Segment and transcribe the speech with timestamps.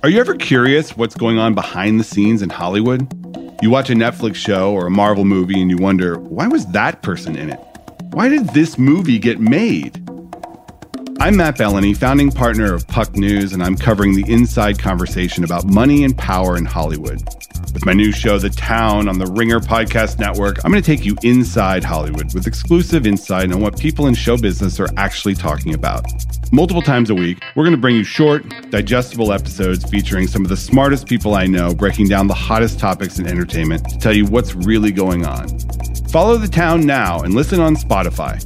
[0.00, 3.12] Are you ever curious what's going on behind the scenes in Hollywood?
[3.60, 7.02] You watch a Netflix show or a Marvel movie and you wonder, why was that
[7.02, 7.58] person in it?
[8.12, 9.96] Why did this movie get made?
[11.18, 15.64] I'm Matt Belloni, founding partner of Puck News, and I'm covering the inside conversation about
[15.64, 17.20] money and power in Hollywood.
[17.74, 21.04] With my new show, The Town, on the Ringer Podcast Network, I'm going to take
[21.04, 25.74] you inside Hollywood with exclusive insight on what people in show business are actually talking
[25.74, 26.04] about.
[26.50, 30.48] Multiple times a week, we're going to bring you short, digestible episodes featuring some of
[30.48, 34.24] the smartest people I know breaking down the hottest topics in entertainment to tell you
[34.24, 35.48] what's really going on.
[36.08, 38.42] Follow The Town now and listen on Spotify.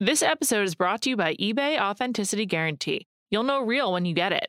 [0.00, 3.06] This episode is brought to you by eBay Authenticity Guarantee.
[3.30, 4.48] You'll know real when you get it.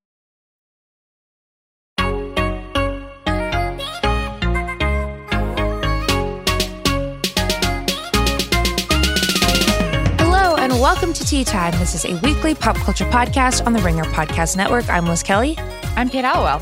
[10.93, 11.71] Welcome to Tea Time.
[11.79, 14.89] This is a weekly pop culture podcast on the Ringer Podcast Network.
[14.89, 15.57] I'm Liz Kelly.
[15.95, 16.61] I'm Kate Halliwell.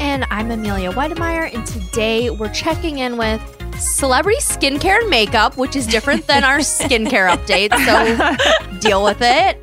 [0.00, 1.54] And I'm Amelia Wedemeyer.
[1.54, 3.42] And today we're checking in with
[3.78, 7.70] celebrity skincare and makeup, which is different than our skincare update.
[7.84, 9.60] So deal with it.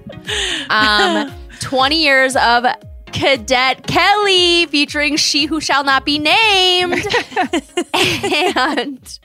[0.70, 2.64] Um, 20 years of
[3.08, 6.94] Cadet Kelly featuring She Who Shall Not Be Named.
[8.56, 9.20] and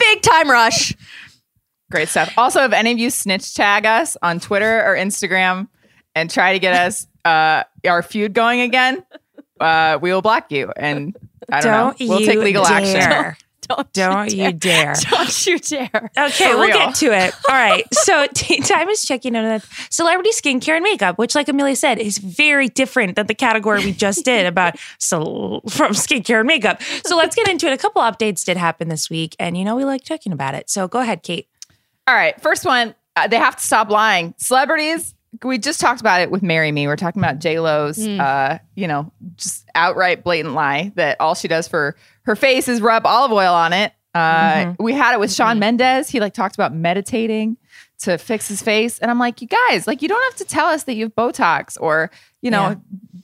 [0.00, 0.92] Big Time Rush.
[1.90, 2.32] Great stuff.
[2.36, 5.68] Also, if any of you snitch tag us on Twitter or Instagram
[6.14, 9.02] and try to get us uh, our feud going again,
[9.60, 10.70] uh, we will block you.
[10.76, 11.16] And
[11.50, 12.06] I don't, Don't know.
[12.08, 12.72] We'll take legal dare.
[12.74, 13.36] action.
[13.68, 14.94] Don't, Don't you dare.
[15.10, 16.10] Don't you dare.
[16.18, 16.78] Okay, For we'll real.
[16.78, 17.34] get to it.
[17.50, 17.84] All right.
[17.92, 21.98] So Tea Time is checking in with celebrity skincare and makeup, which, like Amelia said,
[21.98, 26.80] is very different than the category we just did about so from skincare and makeup.
[27.04, 27.74] So let's get into it.
[27.74, 30.70] A couple updates did happen this week, and you know we like talking about it.
[30.70, 31.46] So go ahead, Kate.
[32.08, 32.40] All right.
[32.40, 34.34] First one, uh, they have to stop lying.
[34.38, 35.14] Celebrities,
[35.44, 36.86] we just talked about it with Marry Me.
[36.86, 41.48] We're talking about J Lo's, uh, you know, just outright blatant lie that all she
[41.48, 43.92] does for her face is rub olive oil on it.
[44.14, 46.08] Uh, We had it with Shawn Mendes.
[46.08, 47.58] He like talked about meditating
[48.00, 50.66] to fix his face, and I'm like, you guys, like, you don't have to tell
[50.68, 52.68] us that you have Botox or you know.
[52.70, 52.74] Yeah.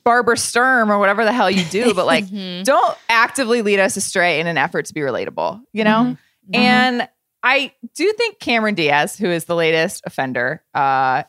[0.04, 2.26] Barbara Sturm or whatever the hell you do, but like,
[2.64, 6.18] don't actively lead us astray in an effort to be relatable, you know?
[6.52, 7.08] And
[7.44, 11.24] I do think Cameron Diaz, who is the latest offender, uh,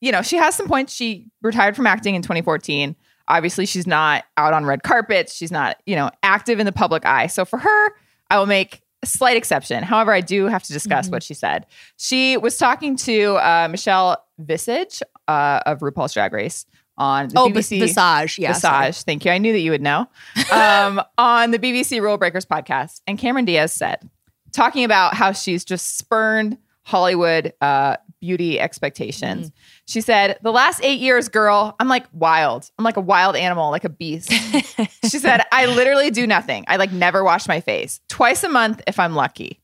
[0.00, 0.94] you know, she has some points.
[0.94, 2.94] She retired from acting in 2014.
[3.28, 5.34] Obviously, she's not out on red carpets.
[5.34, 7.26] She's not, you know, active in the public eye.
[7.26, 7.88] So for her,
[8.30, 9.82] I will make a slight exception.
[9.82, 11.66] However, I do have to discuss what she said.
[11.96, 16.66] She was talking to uh, Michelle Visage uh, of RuPaul's Drag Race
[16.98, 18.38] on the Oh, BBC Vis- Visage.
[18.38, 18.52] Yeah.
[18.52, 18.86] sorry.
[18.86, 19.04] Visage.
[19.04, 19.32] Thank you.
[19.32, 20.06] I knew that you would know.
[20.52, 23.00] Um, on the BBC Rule Breakers podcast.
[23.08, 24.08] And Cameron Diaz said,
[24.56, 29.52] talking about how she's just spurned Hollywood uh, beauty expectations.
[29.86, 32.70] She said, The last eight years, girl, I'm like wild.
[32.78, 34.32] I'm like a wild animal, like a beast.
[35.04, 36.64] she said, I literally do nothing.
[36.68, 39.60] I like never wash my face twice a month if I'm lucky.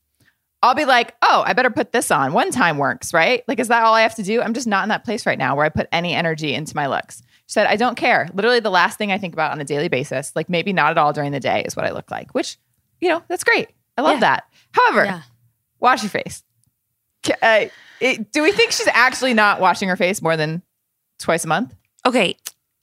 [0.61, 2.31] I'll be like, oh, I better put this on.
[2.31, 3.43] One time works, right?
[3.49, 4.41] Like, is that all I have to do?
[4.41, 6.87] I'm just not in that place right now where I put any energy into my
[6.87, 7.21] looks.
[7.47, 8.29] She said, I don't care.
[8.33, 10.97] Literally, the last thing I think about on a daily basis, like maybe not at
[10.97, 12.57] all during the day, is what I look like, which,
[13.01, 13.69] you know, that's great.
[13.97, 14.19] I love Yeah.
[14.21, 14.43] that.
[14.71, 15.21] However, Yeah.
[15.79, 16.43] wash your face.
[17.41, 17.65] Uh,
[17.99, 20.61] it- do we think she's actually not washing her face more than
[21.19, 21.73] twice a month?
[22.05, 22.37] Okay.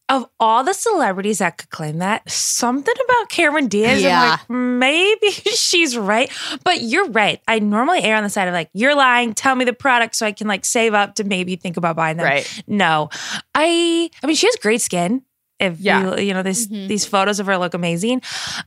[0.09, 4.21] of all the celebrities that could claim that, something about Cameron Diaz, Yeah.
[4.21, 6.29] I'm like, maybe she's right.
[6.65, 7.41] But you're right.
[7.47, 9.35] I normally err on the side of like, you're lying.
[9.35, 12.17] Tell me the product so I can like save up to maybe think about buying
[12.17, 12.27] them.
[12.27, 12.63] Right.
[12.67, 13.09] No,
[13.55, 14.11] I.
[14.21, 15.23] I mean, she has great skin.
[15.61, 16.17] If Yeah.
[16.17, 16.89] you, you know, this, Mhm.
[16.89, 18.21] these photos of her look amazing.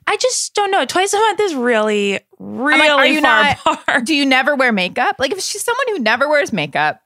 [0.07, 0.85] I just don't know.
[0.85, 4.05] Twice a month is really, really are you far not- apart.
[4.05, 5.15] Do you never wear makeup?
[5.19, 7.01] Like if she's someone who never wears makeup,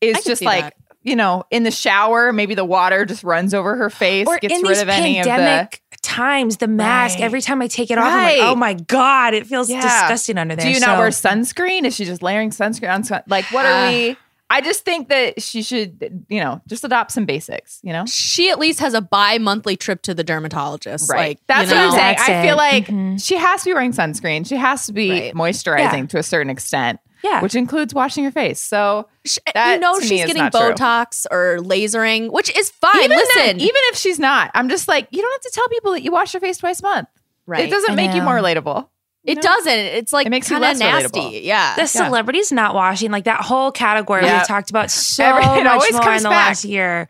[0.00, 0.74] is just like that.
[1.02, 4.54] you know in the shower, maybe the water just runs over her face, or gets
[4.54, 5.30] in rid these of any of the.
[5.30, 7.16] pandemic times, the mask.
[7.18, 7.24] Right.
[7.24, 9.82] Every time I take it off, I'm like, oh my god, it feels Yeah.
[9.82, 10.64] disgusting under there.
[10.66, 11.84] Do you not wear sunscreen?
[11.84, 13.04] Is she just layering sunscreen on?
[13.04, 13.88] Sun- like what are Ah.
[13.90, 14.16] we?
[14.52, 17.78] I just think that she should, you know, just adopt some basics.
[17.84, 21.08] You know, She at least has a bi-monthly trip to the dermatologist.
[21.08, 21.18] right?
[21.28, 22.16] Like, That's you what I'm saying.
[22.18, 22.56] I feel it.
[22.56, 22.99] like Mhm.
[23.20, 24.46] She has to be wearing sunscreen.
[24.46, 25.34] She has to be Right.
[25.34, 26.06] moisturizing Yeah.
[26.06, 27.40] to a certain extent, Yeah.
[27.42, 28.60] which includes washing your face.
[28.60, 29.08] So
[29.54, 30.72] That, you know she's getting not true.
[30.72, 33.04] Botox or lasering, which is fine.
[33.04, 35.68] even Listen, then, even if she's not, I'm just like, you don't have to tell
[35.68, 37.08] people that you wash your face twice a month.
[37.46, 37.64] right.
[37.64, 38.86] It doesn't I make you more relatable.
[39.22, 39.42] It know?
[39.42, 39.70] doesn't.
[39.78, 41.20] It's like It makes you kind of less nasty.
[41.20, 41.44] relatable.
[41.44, 41.76] Yeah.
[41.76, 44.40] the celebrities not washing, like that whole category Yeah.
[44.40, 46.48] we talked about so Every- it much always more comes in the back.
[46.48, 47.08] last year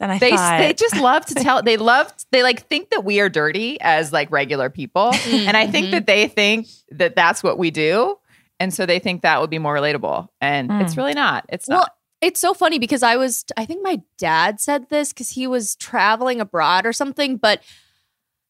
[0.00, 0.58] than I They thought.
[0.58, 1.62] they just love to tell.
[1.62, 5.66] They love they like think that we are dirty as like regular people, and I
[5.68, 8.18] think that they think that that's what we do,
[8.58, 10.82] and so they think that would be more relatable, and Mm.
[10.82, 11.44] it's really not.
[11.48, 11.74] It's not.
[11.76, 11.92] Well, not.
[12.22, 15.76] it's so funny because I was, I think my dad said this because he was
[15.76, 17.62] traveling abroad or something, but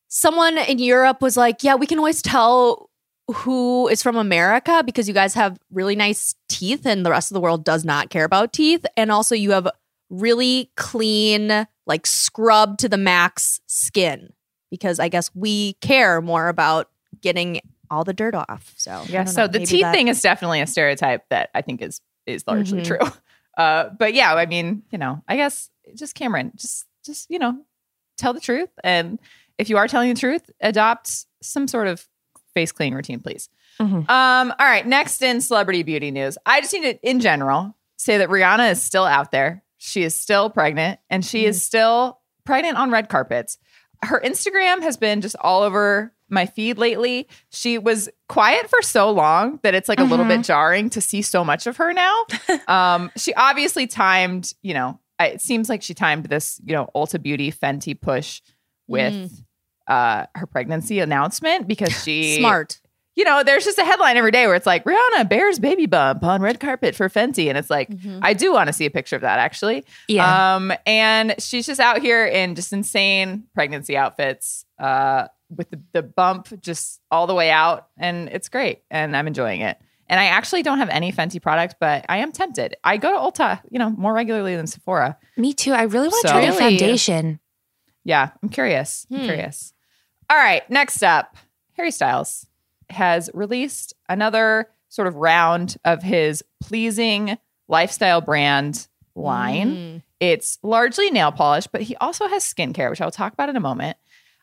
[0.08, 2.88] someone in Europe was like, yeah, we can always tell
[3.32, 7.34] who is from America because you guys have really nice teeth and the rest of
[7.34, 8.84] the world does not care about teeth.
[8.96, 9.68] And also, you have
[10.10, 14.32] really clean, like scrub to the max skin
[14.70, 16.90] because I guess we care more about
[17.20, 18.72] getting all the dirt off.
[18.76, 19.24] So, Yeah.
[19.24, 22.44] So know, the teeth that- thing is definitely a stereotype that I think is is
[22.46, 22.86] largely Mhm.
[22.86, 22.98] true.
[23.54, 27.58] Uh, but yeah, I mean, you know, I guess just Cameron, just just you know,
[28.16, 29.18] tell the truth, and
[29.58, 32.08] if you are telling the truth, adopt some sort of
[32.54, 33.48] face cleaning routine, please.
[33.80, 34.08] Mhm.
[34.08, 38.18] Um, all right, next in celebrity beauty news, I just need to, in general, say
[38.18, 39.62] that Rihanna is still out there.
[39.78, 43.58] She is still pregnant, and she is still pregnant on red carpets.
[44.02, 47.28] Her Instagram has been just all over my feed lately.
[47.50, 51.22] She was quiet for so long that it's like a little bit jarring to see
[51.22, 52.24] so much of her now.
[52.68, 57.22] um, she obviously timed, you know, it seems like she timed this, you know, Ulta
[57.22, 58.40] Beauty Fenty push
[58.88, 59.30] with
[59.88, 62.80] uh, her pregnancy announcement because she smart.
[63.14, 66.24] you know, there's just a headline every day where it's like Rihanna bears baby bump
[66.24, 68.20] on red carpet for Fenty, and it's like Mhm.
[68.22, 69.84] I do want to see a picture of that actually.
[70.08, 70.54] yeah.
[70.56, 76.02] Um, and she's just out here in just insane pregnancy outfits, uh, with the, the
[76.02, 79.76] bump just all the way out, and it's great, and I'm enjoying it.
[80.08, 82.76] And I actually don't have any Fenty product, but I am tempted.
[82.84, 85.16] I go to Ulta, you know, more regularly than Sephora.
[85.36, 85.72] Me too.
[85.72, 87.40] I really want to So- try the foundation.
[88.04, 89.06] Yeah, I'm curious.
[89.10, 89.24] I'm Hmm.
[89.24, 89.71] curious.
[90.32, 91.36] All right, next up,
[91.74, 92.46] Harry Styles
[92.88, 97.36] has released another sort of round of his pleasing
[97.68, 99.76] lifestyle brand line.
[99.76, 100.02] Mm.
[100.20, 103.60] It's largely nail polish, but he also has skincare, which I'll talk about in a
[103.60, 103.98] moment.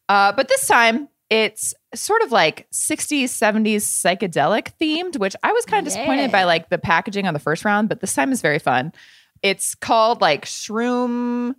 [0.08, 5.66] Uh, but this time, it's sort of like 60s, 70s psychedelic themed, which I was
[5.66, 8.44] kind of disappointed by like the packaging on the first round, but this time is
[8.44, 8.94] very fun.
[9.42, 11.56] It's called like Shroom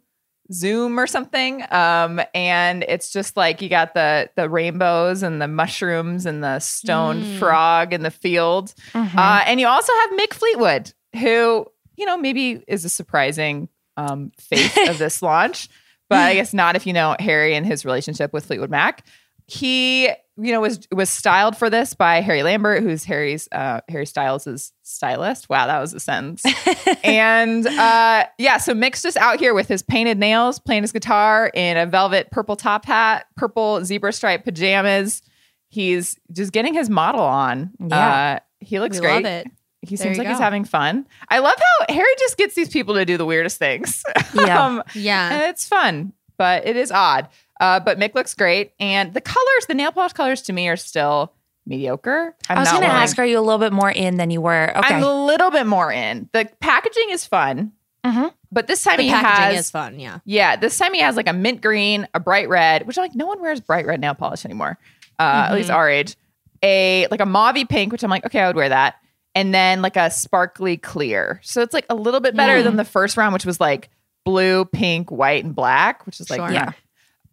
[0.53, 1.63] Zoom or something.
[1.71, 6.59] Um, and it's just like you got the the rainbows and the mushrooms and the
[6.59, 7.39] stone Mm.
[7.39, 8.75] frog in the field.
[8.93, 9.17] Mhm.
[9.17, 11.67] Uh, and you also have Mick Fleetwood, who,
[11.97, 15.69] you know, maybe is a surprising um, face of this launch,
[16.09, 19.07] but I guess not if you know Harry and his relationship with Fleetwood Mac.
[19.47, 20.09] He,
[20.41, 24.73] you know, was was styled for this by Harry Lambert, who's Harry's uh, Harry Styles'
[24.83, 25.49] stylist.
[25.49, 26.43] Wow, that was a sentence.
[27.05, 31.51] and uh, yeah, so Mick's just out here with his painted nails, playing his guitar
[31.55, 35.23] in a velvet purple top hat, purple zebra stripe pajamas.
[35.69, 37.71] He's just getting his model on.
[37.79, 38.37] Yeah.
[38.37, 39.15] Uh, he looks We great.
[39.17, 39.47] love it.
[39.83, 41.07] He There seems like he's having fun.
[41.29, 44.03] I love how Harry just gets these people to do the weirdest things.
[44.35, 44.63] Yeah.
[44.67, 45.33] um, Yeah.
[45.33, 47.29] and it's fun, but it is odd.
[47.61, 50.77] Uh, but Mick looks great, and the colors, the nail polish colors, to me are
[50.77, 51.33] still
[51.67, 52.35] mediocre.
[52.49, 54.41] I'm I was going to ask, are you a little bit more in than you
[54.41, 54.77] were?
[54.77, 54.95] Okay.
[54.95, 56.29] I'm a little bit more in.
[56.33, 57.73] The packaging is fun,
[58.05, 58.33] Mhm.
[58.51, 60.01] but this time The he packaging has is fun.
[60.01, 60.19] Yeah.
[60.25, 63.15] yeah, this time he has like a mint green, a bright red, which I'm like
[63.15, 64.79] no one wears bright red nail polish anymore.
[65.19, 65.77] Uh, At least Mm-hmm.
[65.77, 66.17] our age.
[66.63, 68.97] A like a mauvey pink, which I'm like okay, I would wear that.
[69.35, 71.41] And then like a sparkly clear.
[71.45, 72.65] So it's like a little bit better Mm.
[72.65, 73.91] than the first round, which was like
[74.25, 76.51] blue, pink, white, and black, which is like Sure.
[76.51, 76.73] yeah.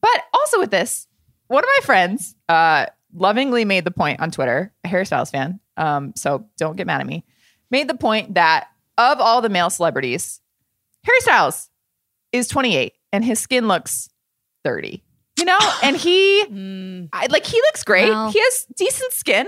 [0.01, 1.07] But also with this,
[1.47, 5.59] one of my friends uh, lovingly made the point on Twitter, a Harry Styles fan.
[5.75, 7.25] Um, so don't get mad at me.
[7.71, 10.41] Made the point that of all the male celebrities,
[11.03, 11.69] Harry Styles
[12.31, 14.09] is 28 and his skin looks
[14.63, 15.03] 30.
[15.39, 17.09] You know, and he Mm.
[17.13, 18.09] I, like he looks great.
[18.09, 18.29] Wow.
[18.31, 19.47] He has decent skin.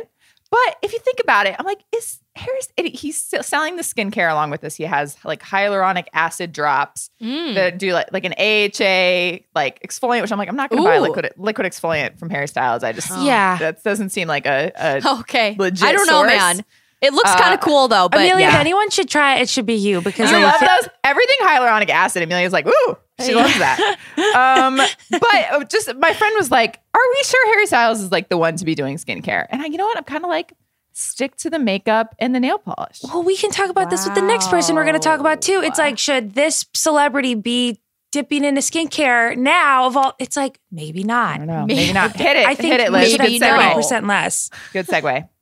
[0.52, 2.68] But if you think about it, I'm like, is Harris?
[2.78, 4.76] it- He's still selling the skincare along with this.
[4.76, 7.56] He has like hyaluronic acid drops Mm.
[7.56, 10.88] that do like like an AHA like exfoliant, which I'm like, I'm not going to
[10.88, 12.84] buy liquid liquid exfoliant from Harry Styles.
[12.84, 13.24] I just Oh.
[13.24, 13.58] Yeah.
[13.58, 15.56] that doesn't seem like a, a Okay.
[15.60, 16.32] legit I don't know, source.
[16.32, 16.66] man.
[17.02, 18.54] It looks Uh, kind of cool though, but Amelia, yeah.
[18.56, 21.38] if anyone should try it, it should be you because You I love those everything
[21.44, 22.24] hyaluronic acid.
[22.24, 23.98] Amelia's like, ooh, she loves that.
[24.36, 24.76] Um,
[25.12, 28.38] but uh, just my friend was like, "Are we sure Harry Styles is like the
[28.38, 29.98] one to be doing skincare?" And I, you know what?
[29.98, 30.52] I'm kind of like,
[31.00, 33.00] stick to the makeup and the nail polish.
[33.04, 35.42] Well, we can talk about this with the next person we're going to talk about
[35.42, 35.62] too.
[35.64, 37.80] It's like, should this celebrity be
[38.12, 39.88] dipping into skincare now?
[39.88, 41.38] Of all, it's like maybe I not.
[41.40, 41.66] don't know.
[41.66, 42.12] Maybe not.
[42.16, 42.46] Hit it.
[42.48, 43.12] I think hit it, Liz.
[43.12, 43.62] should Good maybe have no.
[43.62, 43.64] segue.
[43.64, 44.50] twenty percent less.
[44.74, 45.30] Good segue.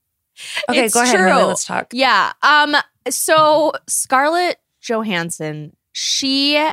[0.70, 1.16] Okay, It's go ahead.
[1.16, 1.46] true.
[1.48, 1.88] Let's talk.
[1.94, 2.32] Yeah.
[2.44, 2.76] Um.
[3.10, 6.64] So Scarlett Johansson, she,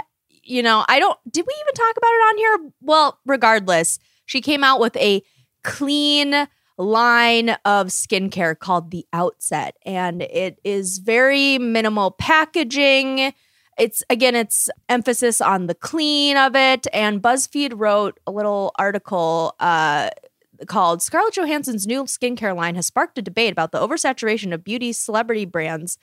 [0.42, 1.18] you know, I don't.
[1.32, 2.70] Did we even talk about it on here?
[2.82, 5.22] Well, regardless, she came out with a
[5.62, 13.32] clean line of skincare called the Outset, and it is very minimal packaging.
[13.78, 16.86] It's again, it's emphasis on the clean of it.
[16.92, 20.10] And BuzzFeed wrote a little article uh,
[20.66, 24.92] called Scarlett Johansson's new skincare line has sparked a debate about the oversaturation of beauty
[24.92, 25.98] celebrity brands.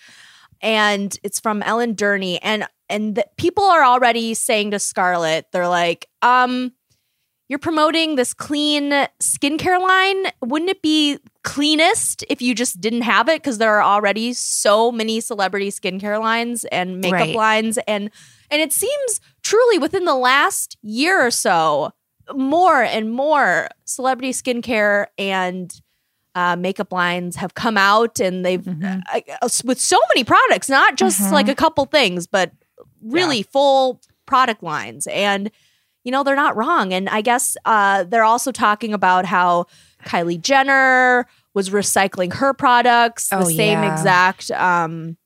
[0.61, 2.39] And it's from Ellen Durney.
[2.41, 6.73] And and the, people are already saying to Scarlett, they're like, um,
[7.51, 10.31] you're promoting this clean skincare line.
[10.41, 13.41] Wouldn't it be cleanest if you just didn't have it?
[13.43, 17.35] Because there are already so many celebrity skincare lines and makeup Right.
[17.35, 17.77] lines.
[17.89, 18.09] And
[18.49, 21.91] and it seems truly within the last year or so,
[22.33, 25.73] more and more celebrity skincare and
[26.33, 29.01] uh, makeup lines have come out and they've Mhm.
[29.13, 31.31] uh, uh, with so many products, not just Mhm.
[31.33, 32.51] like a couple things, but
[33.03, 35.05] really full product lines.
[35.07, 35.51] And
[36.03, 36.93] you know they're not wrong.
[36.93, 39.65] And I guess uh, they're also talking about how
[40.05, 43.91] Kylie Jenner was recycling her products, the Oh, same yeah.
[43.93, 44.51] exact.
[44.51, 45.17] Um,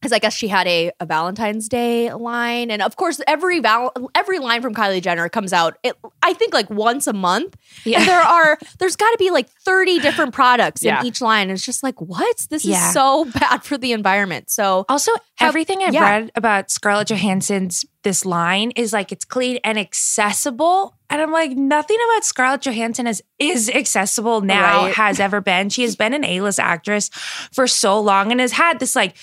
[0.00, 3.92] because I guess she had a, a Valentine's Day line, and of course, every val-
[4.14, 5.76] every line from Kylie Jenner comes out.
[5.82, 9.48] It, I think like once a month, and there are there's got to be like
[9.50, 11.00] 30 different products Yeah.
[11.00, 11.50] in each line.
[11.50, 12.46] It's just like what?
[12.48, 12.86] This Yeah.
[12.88, 14.50] is so bad for the environment.
[14.50, 16.08] So Also, Have- everything I've yeah.
[16.10, 20.96] read about Scarlett Johansson's this line is like it's clean and accessible.
[21.10, 24.94] And I'm like, nothing about Scarlett Johansson is is accessible now, Right.
[24.94, 25.68] has ever been.
[25.68, 27.10] She has been an A-list actress
[27.52, 29.16] for so long and has had this like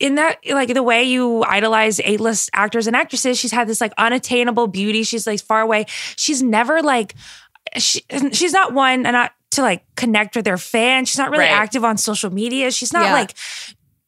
[0.00, 3.92] in that like the way you idolize A-list actors and actresses, she's had this like
[3.98, 5.02] unattainable beauty.
[5.02, 5.86] She's like far away.
[6.16, 7.14] She's never like
[7.78, 11.08] she, she's not one and not to like connect with her fans.
[11.08, 11.52] She's not really Right.
[11.52, 12.70] active on social media.
[12.70, 13.12] She's not Yeah.
[13.12, 13.34] like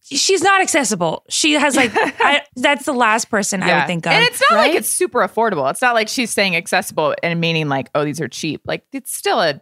[0.02, 1.24] she's not accessible.
[1.28, 4.12] She has like I, that's the last person I would think of.
[4.12, 5.68] And it's not like it's super affordable.
[5.70, 8.62] It's not like she's saying accessible and meaning like, oh, these are cheap.
[8.66, 9.60] Like it's still a,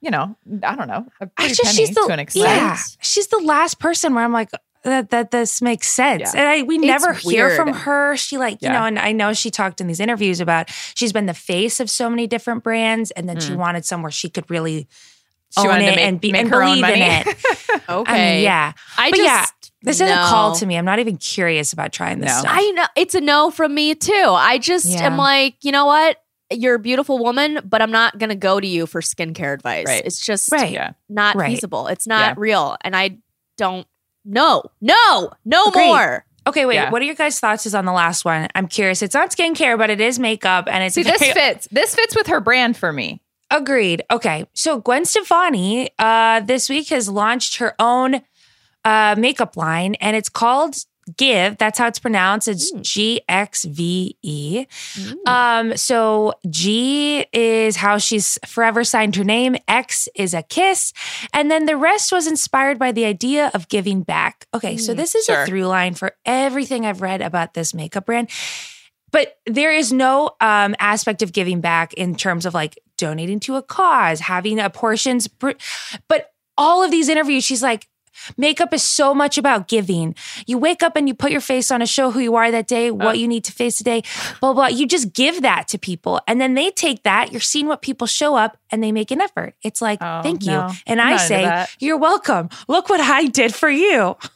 [0.00, 2.46] you know, I don't know, a I pretty just penny she's the to an extent.
[2.46, 2.76] yeah.
[3.00, 4.50] She's the last person where I'm like
[4.84, 6.32] that that this makes sense.
[6.34, 6.40] Yeah.
[6.40, 7.56] And I we never hear weird.
[7.56, 8.16] from her.
[8.16, 11.26] She like, you know, and I know she talked in these interviews about she's been
[11.26, 13.56] the face of so many different brands and then she mm.
[13.56, 14.88] wanted somewhere she could really
[15.56, 17.26] She own it make, and be and her own believe in it.
[17.88, 18.72] okay, I mean, yeah.
[18.98, 19.46] I But just yeah,
[19.82, 20.76] This is a call to me.
[20.76, 22.40] I'm not even curious about trying this No.
[22.40, 22.52] stuff.
[22.54, 24.12] I know it's a no from me too.
[24.28, 25.06] I just Yeah.
[25.06, 26.18] am like, you know what?
[26.50, 29.86] You're a beautiful woman, but I'm not gonna go to you for skincare advice.
[29.86, 30.02] Right.
[30.04, 30.92] It's just Right.
[31.08, 31.50] not Right.
[31.52, 31.86] feasible.
[31.86, 32.34] It's not Yeah.
[32.36, 32.76] real.
[32.82, 33.18] And I
[33.56, 33.86] don't
[34.24, 35.86] no, no, no Agreed.
[35.86, 36.24] more.
[36.46, 36.74] Okay, wait.
[36.74, 36.90] Yeah.
[36.90, 38.48] What are your guys' thoughts is on the last one?
[38.54, 39.00] I'm curious.
[39.02, 41.68] It's not skincare, but it is makeup, and it's See, this fits.
[41.70, 43.20] This fits with her brand for me.
[43.52, 44.02] Agreed.
[44.10, 44.46] Okay.
[44.54, 48.22] So Gwen Stefani uh, this week has launched her own
[48.84, 50.74] uh, makeup line and it's called
[51.16, 51.58] Give.
[51.58, 52.46] That's how it's pronounced.
[52.46, 54.66] It's G X V E.
[55.26, 60.92] Um, so G is how she's forever signed her name, X is a kiss.
[61.32, 64.46] And then the rest was inspired by the idea of giving back.
[64.54, 64.76] Okay.
[64.76, 65.42] So this is sure.
[65.42, 68.30] a through line for everything I've read about this makeup brand.
[69.10, 73.56] But there is no um, aspect of giving back in terms of like donating to
[73.56, 75.26] a cause, having a portions.
[75.28, 77.88] But all of these interviews, she's like,
[78.36, 80.14] makeup is so much about giving.
[80.46, 82.66] You wake up and you put your face on a show who you are that
[82.66, 82.94] day, Uh.
[82.94, 84.02] what you need to face today,
[84.40, 84.66] blah, blah.
[84.68, 86.20] You just give that to people.
[86.26, 89.20] And then they take that, you're seeing what people show up and they make an
[89.20, 89.54] effort.
[89.62, 90.52] It's like, Oh, thank you.
[90.52, 90.70] no.
[90.86, 92.48] And I'm I say, you're welcome.
[92.68, 94.16] Look what I did for you.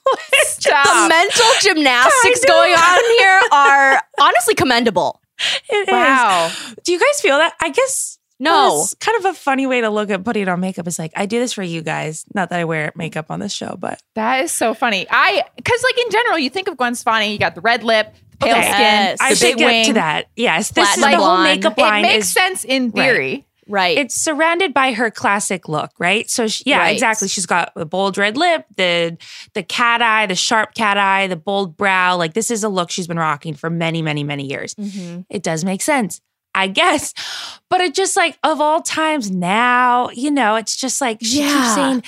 [0.67, 5.21] The mental gymnastics going on here are honestly commendable.
[5.69, 5.93] It is.
[5.93, 6.51] wow.
[6.85, 7.55] Do you guys feel that?
[7.61, 8.83] I guess No.
[8.83, 10.87] It's kind of a funny way to look at putting on makeup.
[10.87, 12.25] It's like, I do this for you guys.
[12.35, 15.07] Not that I wear makeup on this show, but That is so funny.
[15.11, 18.15] I because like in general, you think of Gwen Stefani, you got the red lip,
[18.33, 18.63] the pale Okay.
[18.71, 19.19] skin, Yes.
[19.19, 19.87] the I big should get wing.
[19.87, 20.27] to that.
[20.37, 20.71] Yes.
[20.71, 21.61] This is Platinum the whole blonde.
[21.61, 23.47] makeup It line makes is sense in theory.
[23.69, 23.97] right.
[23.99, 26.29] it's surrounded by her classic look, right?
[26.31, 26.93] So she, yeah, Right.
[26.93, 27.29] exactly.
[27.29, 29.17] She's got the bold red lip, the
[29.55, 32.17] the cat eye, the sharp cat eye, the bold brow.
[32.17, 34.75] Like this is a look she's been rocking for many, many, many years.
[34.75, 35.25] Mhm.
[35.31, 36.21] It does make sense,
[36.57, 37.15] I guess.
[37.71, 41.53] But it just like of all times now, you know, it's just like she Yeah.
[41.53, 42.03] keeps saying,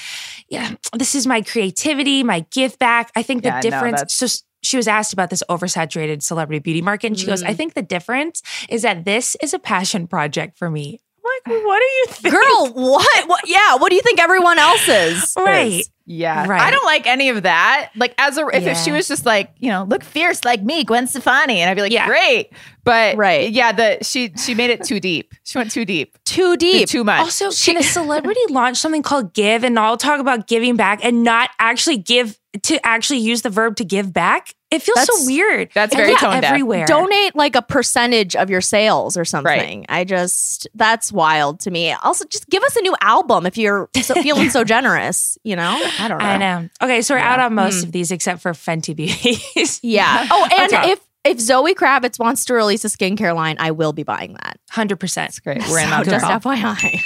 [0.49, 4.01] "Yeah, this is my creativity, my give back." I think the Yeah, no, difference.
[4.01, 4.27] that's- so
[4.63, 7.51] she was asked about this oversaturated celebrity beauty market, and she goes, Mm.
[7.51, 10.99] "I think the difference is that this is a passion project for me."
[11.47, 12.35] I'm like, what do you think?
[12.35, 13.29] Girl, what?
[13.29, 13.49] What?
[13.49, 13.77] Yeah.
[13.77, 15.35] What do you think everyone else is?
[15.37, 15.85] right?
[16.07, 16.47] Yeah.
[16.47, 16.61] Right.
[16.63, 17.91] I don't like any of that.
[17.95, 20.83] Like as a if, if she was just like, you know, look fierce like me,
[20.85, 22.07] Gwen Stefani, and I'd be like, Yeah.
[22.07, 22.51] great.
[22.89, 23.51] But Right.
[23.51, 25.35] yeah, the she she made it too deep.
[25.45, 26.17] She went too deep.
[26.25, 26.89] Too Did deep.
[26.89, 27.21] Too much.
[27.21, 31.23] Also, can a celebrity launch something called give and all talk about giving back and
[31.23, 34.55] not actually give to actually use the verb to give back?
[34.71, 35.71] It feels That's- so weird.
[35.75, 36.45] that's And very yeah, tone deaf.
[36.53, 36.87] everywhere.
[36.87, 39.87] Donate like a percentage of your sales or something.
[39.89, 41.93] I just that's wild to me.
[41.93, 45.37] Also, just give us a new album if you're so, feeling so generous.
[45.45, 46.25] You know, I don't know.
[46.25, 46.69] I know.
[46.83, 47.85] Okay, so we're out on most Mm.
[47.85, 49.81] of these except for Fenty Beauties.
[49.83, 50.27] Yeah.
[50.31, 50.93] Oh, and Okay.
[50.93, 54.59] if if Zoe Kravitz wants to release a skincare line, I will be buying that.
[54.71, 55.29] Hundred percent.
[55.29, 55.59] That's great.
[55.71, 56.41] We're in So on just girl.
[56.41, 57.01] FYI.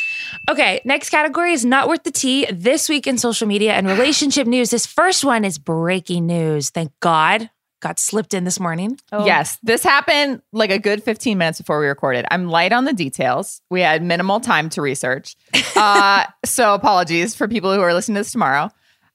[0.50, 2.46] Okay, next category is not worth the tea.
[2.50, 4.70] This week in social media and relationship news.
[4.70, 6.70] This first one is breaking news.
[6.70, 7.50] Thank God.
[7.80, 8.96] Got slipped in this morning.
[9.12, 12.24] Yes, this happened like a good 15 minutes before we recorded.
[12.30, 13.60] I'm light on the details.
[13.70, 15.36] We had minimal time to research.
[15.74, 18.70] Uh, so apologies for people who are listening to this tomorrow.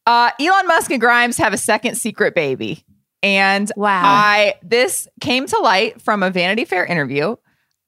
[0.05, 2.83] Uh, Elon Musk and Grimes have a second secret baby.
[3.23, 4.01] And Wow.
[4.03, 7.35] I this came to light from a Vanity Fair interview.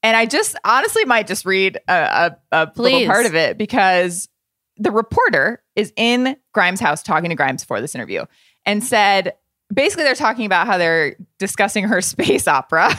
[0.01, 4.29] And I just honestly might just read a, a, a little part of it because
[4.77, 8.24] the reporter is in Grimes' house talking to Grimes for this interview
[8.65, 9.33] and said
[9.74, 12.89] basically they're talking about how they're discussing her space opera.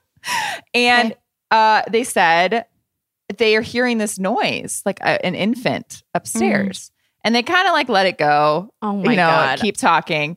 [0.74, 1.14] and
[1.50, 2.66] uh, they said
[3.36, 6.90] they are hearing this noise, like a, an infant upstairs.
[7.24, 9.58] And they kind of like let it go, Oh my you know, god.
[9.58, 10.36] keep talking.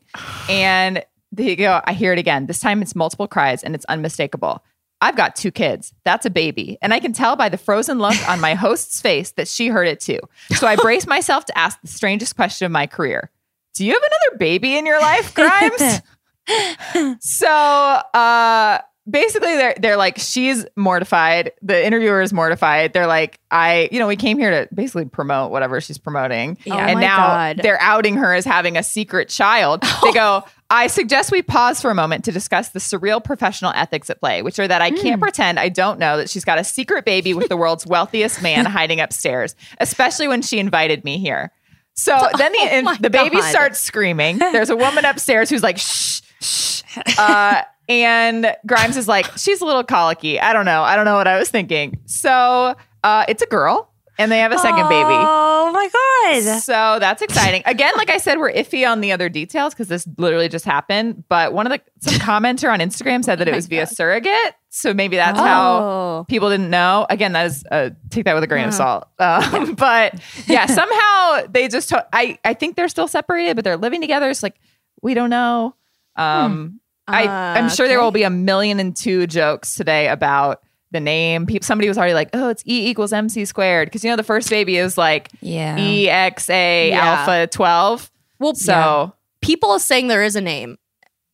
[0.50, 2.48] And they go, I hear it again.
[2.48, 4.64] This time it's multiple cries and it's unmistakable.
[5.02, 5.94] I've got two kids.
[6.06, 6.78] That's a baby.
[6.82, 9.88] And I can tell by the frozen look on my host's face that she heard
[9.88, 10.20] it too.
[10.52, 13.32] So I brace myself to ask the strangest question of my career
[13.76, 16.02] Do you have another baby in your life, Grimes?
[17.22, 18.80] so uh
[19.12, 24.08] basically they're they're like she's mortified the interviewer is mortified they're like i you know
[24.08, 26.76] we came here to basically promote whatever she's promoting Yeah.
[26.76, 27.60] Oh and my now God.
[27.62, 31.92] they're outing her as having a secret child they go i suggest we pause for
[31.92, 35.16] a moment to discuss the surreal professional ethics at play which are that i can't
[35.16, 35.22] Hmm.
[35.22, 38.66] pretend i don't know that she's got a secret baby with the world's wealthiest man
[38.78, 41.52] hiding upstairs especially when she invited me here
[41.94, 43.50] so then the, Oh the baby God.
[43.52, 44.38] starts screaming.
[44.40, 46.84] There's a woman upstairs who's like, shh, shh.
[47.18, 50.40] Uh, and Grimes is like, she's a little colicky.
[50.40, 50.84] I don't know.
[50.84, 52.00] I don't know what I was thinking.
[52.06, 55.08] So uh, it's a girl, and they have a second baby.
[55.10, 56.60] Oh my God.
[56.62, 57.64] So that's exciting.
[57.66, 61.24] Again, like I said, we're iffy on the other details because this literally just happened.
[61.30, 64.54] But one of the some commenter on Instagram said that it was via surrogate.
[64.70, 66.26] So maybe that's how Oh.
[66.30, 67.06] people didn't know.
[67.10, 69.08] Again, that is uh, take that with a grain of salt.
[69.20, 71.90] Um, but yeah, somehow they just.
[71.90, 74.30] To- I I think they're still separated, but they're living together.
[74.30, 74.56] It's like
[75.02, 75.76] we don't know.
[76.16, 80.62] Um, I I'm uh, sure there will be a million and two jokes today about
[80.92, 81.46] the name.
[81.46, 84.24] People, somebody was already like, "Oh, it's E equals MC squared," because you know the
[84.24, 85.78] first baby is like Yeah.
[85.78, 87.06] E X A Yeah.
[87.06, 88.12] alpha twelve.
[88.40, 90.78] Well, So people are saying there is a name.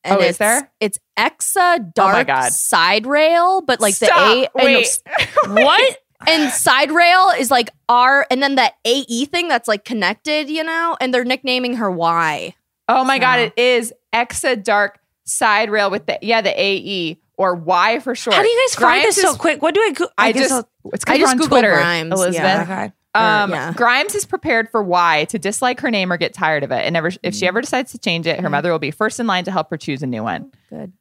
[0.05, 0.71] Oh, is it's, there?
[0.79, 2.51] It's Exa uh, oh Dark God.
[2.53, 4.09] Side Rail, but like Stop.
[4.09, 5.01] the A and, Wait.
[5.47, 5.97] What?
[6.27, 10.63] and side rail is like R, and then that AE thing that's like connected, you
[10.63, 12.55] know, and they're nicknaming her Y.
[12.87, 14.96] Oh my god, it is Exa Dark
[15.27, 18.35] side rail with the yeah the AE or Y for short.
[18.35, 19.61] How do you guys find Grimes this so quick?
[19.61, 20.07] What do I go?
[20.17, 22.43] I, guess just I'll- it's I I just on Googled Twitter, Grimes, Elizabeth.
[22.43, 22.61] yeah.
[22.63, 22.93] Okay.
[23.15, 23.73] Um, yeah.
[23.73, 26.93] Grimes is prepared for Y to dislike her name or get tired of it, and
[26.93, 29.43] never if she ever decides to change it, her mother will be first in line
[29.45, 30.51] to help her choose a new one.
[30.69, 30.93] Good.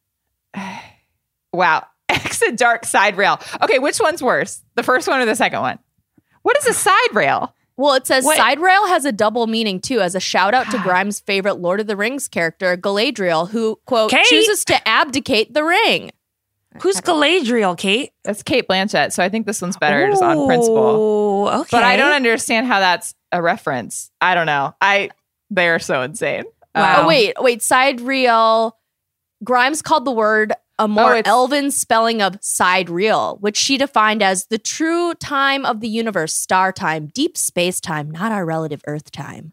[1.53, 3.41] Wow, Exa Dark side rail.
[3.63, 5.79] Okay, which one's worse, the first one or the second one?
[6.43, 7.55] What is a side rail?
[7.77, 8.37] Well, it says Wait.
[8.37, 11.81] side rail has a double meaning too, as a shout out to Grimes' favorite Lord
[11.81, 14.25] of the Rings character, Galadriel, who quote Kate?
[14.27, 16.11] chooses to abdicate the ring.
[16.83, 18.13] Who's Galadriel, Kate?
[18.23, 20.77] That's Cate Blanchett, so I think this one's better just on principle.
[21.49, 21.69] Oh, okay.
[21.71, 24.11] But I don't understand how that's a reference.
[24.21, 24.75] I don't know.
[24.83, 25.09] I
[25.51, 26.45] they are so insane.
[26.75, 27.05] Wow.
[27.05, 28.77] Oh wait, wait, side rail.
[29.43, 34.47] Grimes called the word a more it's- elven spelling of sidereal, which she defined as
[34.47, 39.11] the true time of the universe, star time, deep space time, not our relative Earth
[39.11, 39.53] time.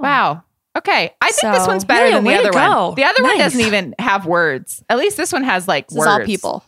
[0.00, 0.42] Wow.
[0.76, 1.10] Okay.
[1.20, 2.94] I think this one's better Yeah, than the other one.
[2.94, 4.82] The other one doesn't even have words.
[4.88, 6.08] At least this one has like This is words.
[6.10, 6.64] all people.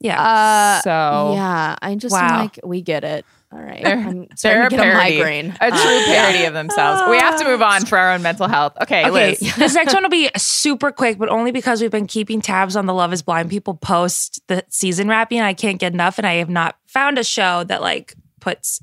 [0.00, 0.20] Yeah.
[0.22, 2.40] Uh, so yeah, I just Wow.
[2.42, 3.24] like, we get it.
[3.54, 3.84] All right.
[3.84, 5.16] They're- I'm they're a a parody.
[5.18, 5.56] migraine.
[5.60, 7.08] a true Uh, parody of themselves.
[7.08, 8.72] We have to move on for our own mental health.
[8.82, 12.40] Okay, Okay, this next one will be super quick, but only because we've been keeping
[12.40, 15.40] tabs on the Love is Blind people post the season wrapping.
[15.40, 18.80] I can't get enough, and I have not found a show that like puts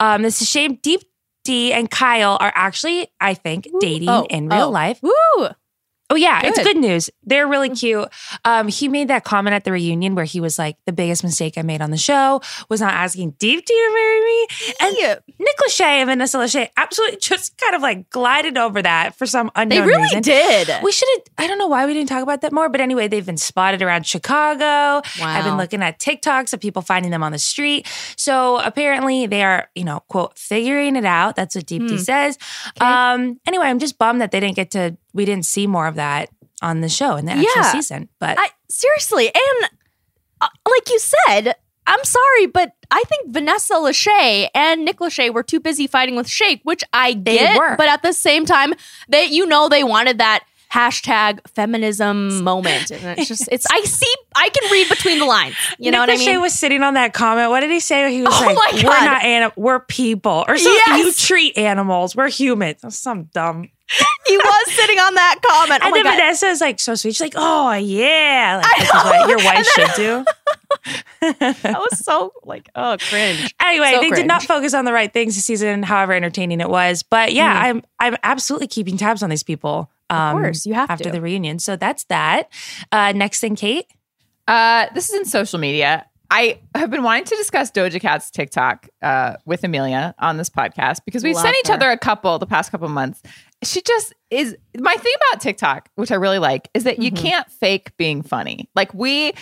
[0.00, 1.00] um this is shame Deep
[1.44, 4.70] D and Kyle are actually, I think, dating Oh, in real oh.
[4.70, 5.00] life.
[5.02, 5.48] Woo!
[6.10, 6.64] Oh yeah, it's Good.
[6.64, 7.10] good news.
[7.24, 8.08] They're really cute.
[8.44, 11.58] Um, he made that comment at the reunion where he was like, "The biggest mistake
[11.58, 12.40] I made on the show
[12.70, 14.46] was not asking Deepti to marry me."
[14.80, 15.14] And Yeah.
[15.38, 19.50] Nick Lachey and Vanessa Lachey absolutely just kind of like glided over that for some
[19.54, 19.86] unknown.
[19.86, 19.86] Reason.
[19.86, 20.22] They really reason.
[20.22, 20.82] did.
[20.82, 21.22] We should have.
[21.44, 23.82] I don't know why we didn't talk about that more, but anyway, they've been spotted
[23.82, 24.64] around Chicago.
[24.64, 25.02] Wow.
[25.20, 27.86] I've been looking at TikToks of people finding them on the street.
[28.16, 31.36] So apparently, they are, you know, quote figuring it out.
[31.36, 31.96] That's what Deepti Hmm.
[31.98, 32.38] says.
[32.80, 33.38] Um.
[33.46, 34.96] Anyway, I'm just bummed that they didn't get to.
[35.18, 36.30] We didn't see more of that
[36.62, 37.72] on the show in the actual Yeah.
[37.72, 38.08] season.
[38.20, 39.70] But I seriously, and
[40.40, 41.54] uh, like you said,
[41.86, 46.28] I'm sorry, but I think Vanessa Lachey and Nick Lachey were too busy fighting with
[46.28, 47.58] Shake, which I get.
[47.58, 47.76] were.
[47.76, 48.74] But at the same time,
[49.08, 54.14] they you know they wanted that hashtag feminism moment, and it's just it's I see
[54.36, 55.56] I can read between the lines.
[55.78, 56.40] You know Nick what I Lachey mean?
[56.42, 57.50] was sitting on that comment.
[57.50, 58.12] What did he say?
[58.12, 60.82] He was Oh like, "We're not anim- we're people, or something.
[60.86, 61.04] Yes.
[61.04, 62.14] You treat animals.
[62.14, 63.70] We're humans." Some dumb.
[64.26, 65.80] He was sitting on that comment.
[65.82, 66.14] Oh and my then god!
[66.16, 67.12] Vanessa is like so sweet.
[67.14, 70.24] She's like, "Oh yeah, like, I this is what your wife And should do."
[71.20, 73.54] That was so like oh cringe.
[73.60, 76.68] Anyway, So they did not focus on the right things this season, however entertaining it
[76.68, 77.02] was.
[77.02, 77.64] But yeah, Mm.
[77.64, 79.90] I'm I'm absolutely keeping tabs on these people.
[80.10, 81.10] Um, course, you have after to.
[81.10, 81.58] the reunion.
[81.58, 82.50] So that's that.
[82.92, 83.86] Uh, next thing, Kate.
[84.46, 86.06] Uh, this is in social media.
[86.30, 90.98] I have been wanting to discuss Doja Cat's TikTok uh, with Amelia on this podcast
[91.06, 91.74] because we've Love sent each her.
[91.74, 93.22] other a couple the past couple months.
[93.64, 97.16] She just is my thing about TikTok, which I really like, is that you Mhm.
[97.16, 98.68] can't fake being funny.
[98.76, 99.32] Like we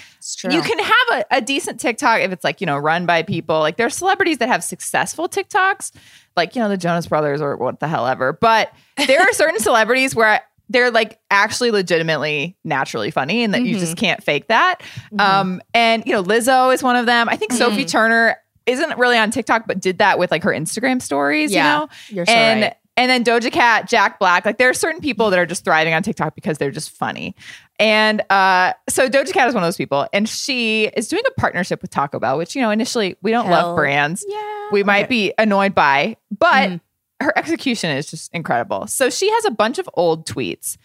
[0.44, 3.58] you can have a, a decent TikTok if it's like, you know, run by people.
[3.58, 5.90] Like there are celebrities that have successful TikToks,
[6.36, 8.32] like, you know, the Jonas Brothers or what the hell ever.
[8.32, 8.72] But
[9.06, 13.80] there are certain celebrities where they're like actually legitimately naturally funny and that you Mhm.
[13.80, 14.78] just can't fake that.
[15.12, 15.20] Mhm.
[15.20, 17.28] Um, and you know, Lizzo is one of them.
[17.28, 17.90] I think Sophie Mhm.
[17.90, 21.78] Turner isn't really on TikTok, but did that with like her Instagram stories, Yeah, you
[21.80, 21.88] know?
[22.08, 22.76] You're so and right.
[22.96, 25.92] And then Doja Cat, Jack Black, like there are certain people that are just thriving
[25.94, 27.34] on TikTok because they're just funny.
[27.78, 31.40] And uh, so Doja Cat is one of those people, and she is doing a
[31.40, 33.68] partnership with Taco Bell, which you know initially we don't Hell.
[33.68, 34.68] love brands, Yeah.
[34.72, 36.80] we might be annoyed by, but Mhm.
[37.20, 38.86] her execution is just incredible.
[38.86, 40.76] So she has a bunch of old tweets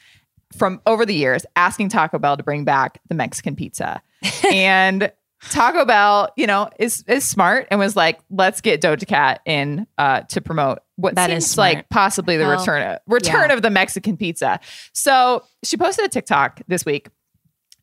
[0.58, 4.02] from over the years asking Taco Bell to bring back the Mexican pizza.
[4.52, 5.12] and
[5.50, 9.88] Taco Bell, you know, is is smart and was like, let's get Doja Cat in
[9.98, 13.56] uh, to promote what That is seems like possibly the return of, return yeah.
[13.56, 14.60] of the Mexican pizza.
[14.94, 17.10] So she posted a TikTok this week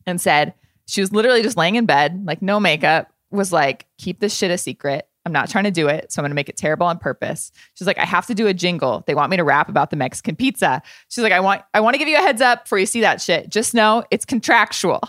[0.05, 0.53] and said
[0.87, 4.51] she was literally just laying in bed, like no makeup, was like, keep this shit
[4.51, 5.07] a secret.
[5.25, 7.51] I'm not trying to do it, so I'm going to make it terrible on purpose.
[7.75, 9.03] She's like, I have to do a jingle.
[9.05, 10.81] They want me to rap about the Mexican pizza.
[11.09, 13.01] She's like, I want, I want to give you a heads up before you see
[13.01, 13.49] that shit.
[13.49, 15.01] Just know it's contractual.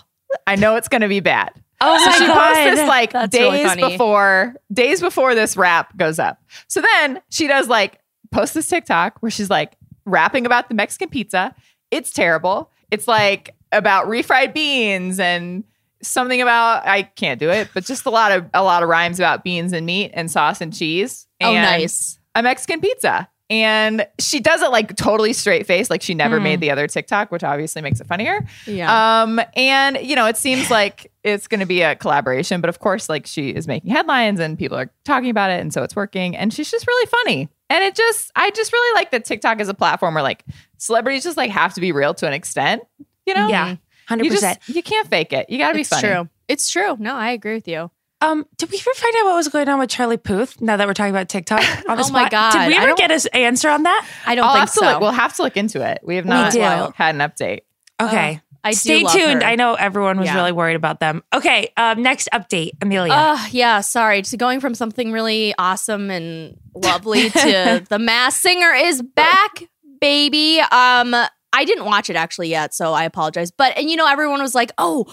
[0.46, 1.52] I know it's going to be bad.
[1.80, 3.88] Oh So she posts this like That's days funny.
[3.88, 6.42] before days before this rap goes up.
[6.68, 11.08] So then she does like post this TikTok where she's like rapping about the Mexican
[11.08, 11.54] pizza.
[11.90, 12.70] It's terrible.
[12.90, 15.64] It's like about refried beans and
[16.02, 19.18] something about I can't do it, but just a lot of a lot of rhymes
[19.18, 21.26] about beans and meat and sauce and cheese.
[21.40, 22.18] Oh, nice.
[22.34, 23.28] A Mexican pizza.
[23.50, 26.42] And she does it like totally straight face, like she never Mm.
[26.44, 28.46] made the other TikTok, which obviously makes it funnier.
[28.64, 29.22] Yeah.
[29.22, 32.78] Um, and you know, it seems like it's going to be a collaboration, but of
[32.78, 35.96] course, like she is making headlines and people are talking about it, and so it's
[35.96, 36.36] working.
[36.36, 37.48] And she's just really funny.
[37.68, 40.44] And it just, I just really like that TikTok is a platform where like
[40.78, 42.82] celebrities just like have to be real to an extent.
[43.26, 44.60] You know, Yeah, hundred you percent.
[44.60, 45.50] just you can't fake it.
[45.50, 46.02] You got to be it's funny.
[46.08, 46.28] true.
[46.48, 46.96] It's true.
[46.98, 47.90] No, I agree with you.
[48.22, 50.60] Um, did we ever find out what was going on with Charlie Puth?
[50.60, 53.10] Now that we're talking about TikTok on the Oh my God, did we ever get
[53.10, 54.06] an answer on that?
[54.26, 54.84] I don't I'll think have to so.
[54.86, 55.00] look.
[55.00, 56.00] We'll have to look into it.
[56.02, 56.60] We have We not do.
[56.60, 57.60] had an update.
[58.00, 59.42] Okay, I stay tuned.
[59.42, 59.48] her.
[59.48, 60.34] I know everyone was Yeah.
[60.36, 61.22] really worried about them.
[61.34, 63.12] Okay, um, next update, Amelia.
[63.12, 64.22] Uh, yeah, sorry.
[64.24, 69.64] So going from something really awesome and lovely to the Masked Singer is back,
[70.00, 70.60] baby.
[70.60, 71.14] Um,
[71.52, 73.50] I didn't watch it actually yet, so I apologize.
[73.50, 75.04] But and you know, everyone was like, "Oh,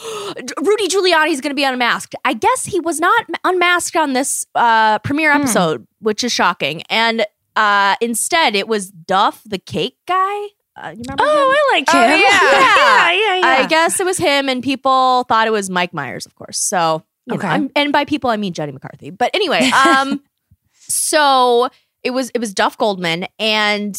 [0.62, 5.00] Rudy Giuliani's going to be unmasked." I guess he was not unmasked on this uh,
[5.00, 5.41] premiere Hmm.
[5.41, 6.84] episode, which is shocking.
[6.89, 10.47] And uh, instead, it was Duff, the cake guy.
[10.80, 11.23] Uh, you remember?
[11.23, 11.30] him?
[11.32, 12.19] Oh, I like Oh, him.
[12.21, 12.21] yeah.
[12.21, 13.63] yeah, yeah, yeah.
[13.63, 16.60] I guess it was him, and people thought it was Mike Myers, of course.
[16.60, 17.47] So, know, Okay.
[17.47, 19.10] I'm- and by people I mean Jenny McCarthy.
[19.10, 20.21] But anyway, um,
[20.73, 21.69] so
[22.04, 23.97] it was it was Duff Goldman, and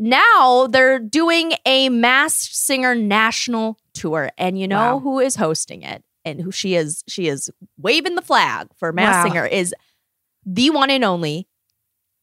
[0.00, 4.98] now they're doing a Masked Singer national tour, and you know Wow.
[5.00, 7.04] who is hosting it, and who she is.
[7.06, 9.32] She is waving the flag for Masked Wow.
[9.34, 9.74] Singer is
[10.46, 11.46] the one and only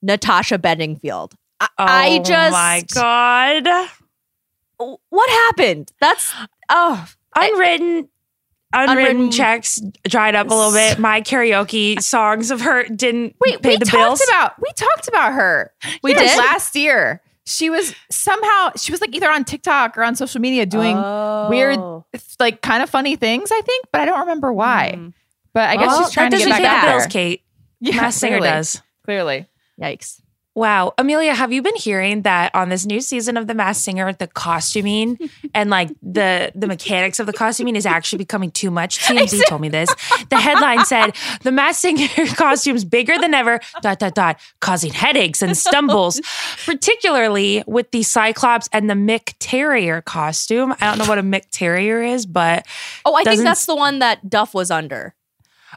[0.02, 1.36] Natasha Bedingfield.
[1.60, 3.90] I, Oh I just my god.
[5.10, 5.92] what happened?
[6.02, 6.34] That's
[6.70, 8.10] oh Unwritten.
[8.74, 11.00] Unwritten, Unwritten- checks dried up a little bit.
[11.00, 14.22] My karaoke songs of her didn't Wait, pay we the talked bills.
[14.30, 15.72] about we talked about her.
[16.04, 16.38] We Yes, did?
[16.40, 17.22] last year.
[17.48, 20.98] She was somehow she was like either on TikTok or on social media doing
[21.50, 22.06] weird, Oh.
[22.40, 23.52] like kind of funny things.
[23.52, 24.96] I think, but I don't remember why.
[24.98, 25.14] Mm.
[25.54, 27.10] But I guess Well, she's trying that to get doesn't back pay out bills, there.
[27.10, 27.42] Kate.
[27.80, 28.82] Yeah, Masked Singer does.
[29.06, 29.46] Clearly,
[29.82, 30.20] Yikes.
[30.58, 30.96] Wow.
[30.98, 34.26] Amelia, have you been hearing that on this new season of The Masked Singer, the
[34.26, 35.20] costuming
[35.54, 38.98] and like the the mechanics of the costuming is actually becoming too much?
[39.06, 39.88] TMZ told me this.
[40.32, 45.44] The headline said the Masked Singer costumes bigger than ever, dot dot dot, causing headaches
[45.44, 46.20] and stumbles,
[46.66, 50.74] particularly with the Cyclops and the McTerrier costume.
[50.82, 52.66] I don't know what a McTerrier is, but
[53.06, 55.14] Oh, I think that's the one that Duff was under.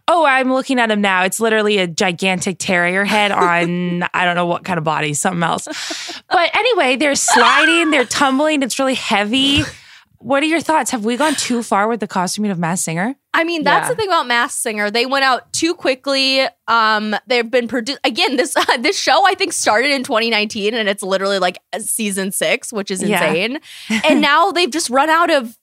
[0.08, 1.24] Oh, I'm looking at him now.
[1.24, 5.42] It's literally a gigantic terrier head on I don't know what kind of body, something
[5.42, 5.66] else.
[6.28, 8.62] But anyway, they're sliding, they're tumbling.
[8.62, 9.62] It's really heavy.
[10.18, 10.90] What are your thoughts?
[10.90, 13.14] Have we gone too far with the costuming of Masked Singer?
[13.32, 13.88] I mean, that's Yeah.
[13.88, 14.90] the thing about Masked Singer.
[14.90, 16.42] They went out too quickly.
[16.68, 18.36] Um, they've been produced again.
[18.36, 22.90] This this show I think started in 2019, and it's literally like season six, which
[22.90, 23.24] is Yeah.
[23.32, 23.60] insane.
[24.04, 25.56] and now they've just run out of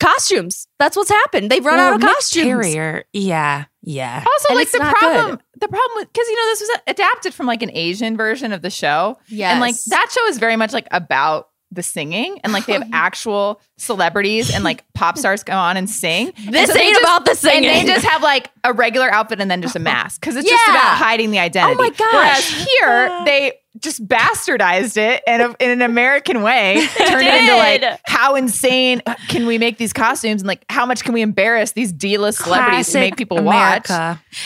[0.00, 0.66] costumes.
[0.80, 1.50] That's what's happened.
[1.50, 2.44] They've run out of Well, costumes.
[2.46, 3.04] Terrier.
[3.12, 4.24] Yeah, yeah.
[4.26, 5.30] also And like the problem.
[5.36, 5.40] good.
[5.60, 8.70] The problem because you know this was adapted from like an Asian version of the
[8.70, 9.50] show, Yeah.
[9.52, 12.88] and like that show is very much like about the singing and like they have
[12.92, 16.32] actual celebrities and like pop stars go on and sing.
[16.46, 17.70] And This so ain't just- about the singing.
[17.70, 20.48] And they just have like a regular outfit and then just a mask because it's
[20.50, 21.76] just about hiding the identity.
[21.78, 22.12] Oh my gosh.
[22.12, 27.56] Whereas here they just bastardized it in, a, in an American way, turned it into
[27.56, 31.22] like how insane uh, can we make these costumes and like how much can we
[31.22, 33.86] embarrass these D-list celebrities to make Classic people watch?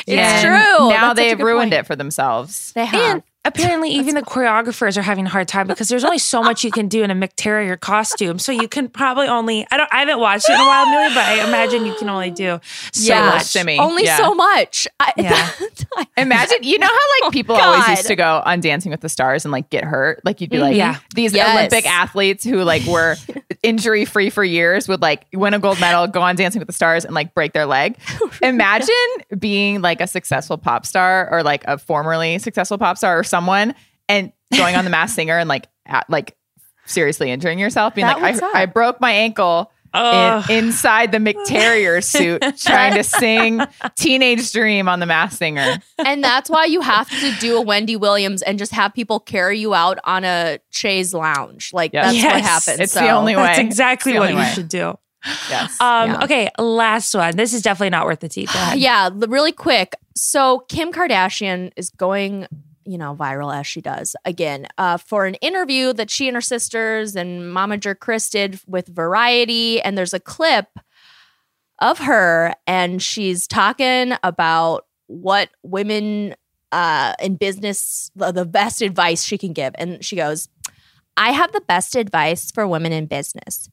[0.07, 0.89] It's And true.
[0.91, 1.85] Now That's they've ruined point.
[1.85, 2.73] it for themselves.
[2.75, 3.01] they have.
[3.17, 6.65] And apparently, even the choreographers are having a hard time because there's only so much
[6.65, 8.39] you can do in a McTerrier costume.
[8.39, 11.11] So you can probably only I don't I haven't watched it in a while, Amelia,
[11.15, 12.61] but I imagine you can only do
[12.93, 13.27] so Yeah.
[13.27, 13.47] much.
[13.51, 13.79] Shimmy.
[13.79, 14.17] Only Yeah.
[14.17, 14.87] so much.
[15.01, 15.51] I, Yeah.
[16.17, 19.09] Imagine, you know how like oh, people always used to go on Dancing with the
[19.09, 20.21] Stars and like get hurt?
[20.25, 20.99] Like you'd be like, Yeah.
[21.15, 21.55] these Yes.
[21.57, 23.17] Olympic athletes who like were
[23.63, 26.73] injury free for years would like win a gold medal, go on Dancing with the
[26.73, 27.97] Stars and like break their leg.
[28.23, 28.95] Oh, imagine
[29.39, 33.75] being like a successful pop star or like a formerly successful pop star or someone
[34.09, 36.37] and going on the Masked Singer and like at, like
[36.87, 38.41] seriously injuring yourself, being That like.
[38.43, 39.73] I, I broke my ankle.
[39.97, 40.51] Ugh.
[40.51, 43.61] In, inside the McTerrier suit, trying to sing
[43.97, 45.79] "Teenage Dream" on the Masked Singer.
[46.05, 49.59] and that's why you have to do a Wendy Williams and just have people carry
[49.61, 51.71] you out on a chaise lounge.
[51.73, 52.13] Like Yes.
[52.13, 52.81] that's what happens.
[52.81, 53.43] It's the only way.
[53.43, 54.99] That's exactly what only you should do.
[55.49, 55.81] Yes.
[55.81, 56.25] Um, Yeah.
[56.25, 57.37] Okay, last one.
[57.37, 58.47] This is definitely not worth the tea.
[58.47, 58.79] Go ahead.
[58.81, 59.95] Yeah, really quick.
[60.17, 62.49] So Kim Kardashian is going,
[62.85, 66.41] you know, viral as she does again uh, for an interview that she and her
[66.41, 70.79] sisters and momager Kris did with Variety, and there's a clip
[71.81, 76.35] of her, and she's talking about what women
[76.73, 80.49] uh, in business, the, the best advice she can give, and she goes,
[81.17, 83.71] "I have the best advice for women in business."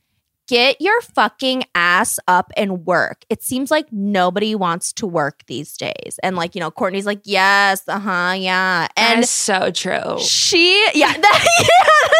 [0.51, 3.23] Get your fucking ass up and work.
[3.29, 6.19] It seems like nobody wants to work these days.
[6.21, 8.89] And like, you know, Kourtney's like, yes, uh huh, yeah.
[8.97, 10.19] And so true.
[10.19, 11.71] she, yeah, that,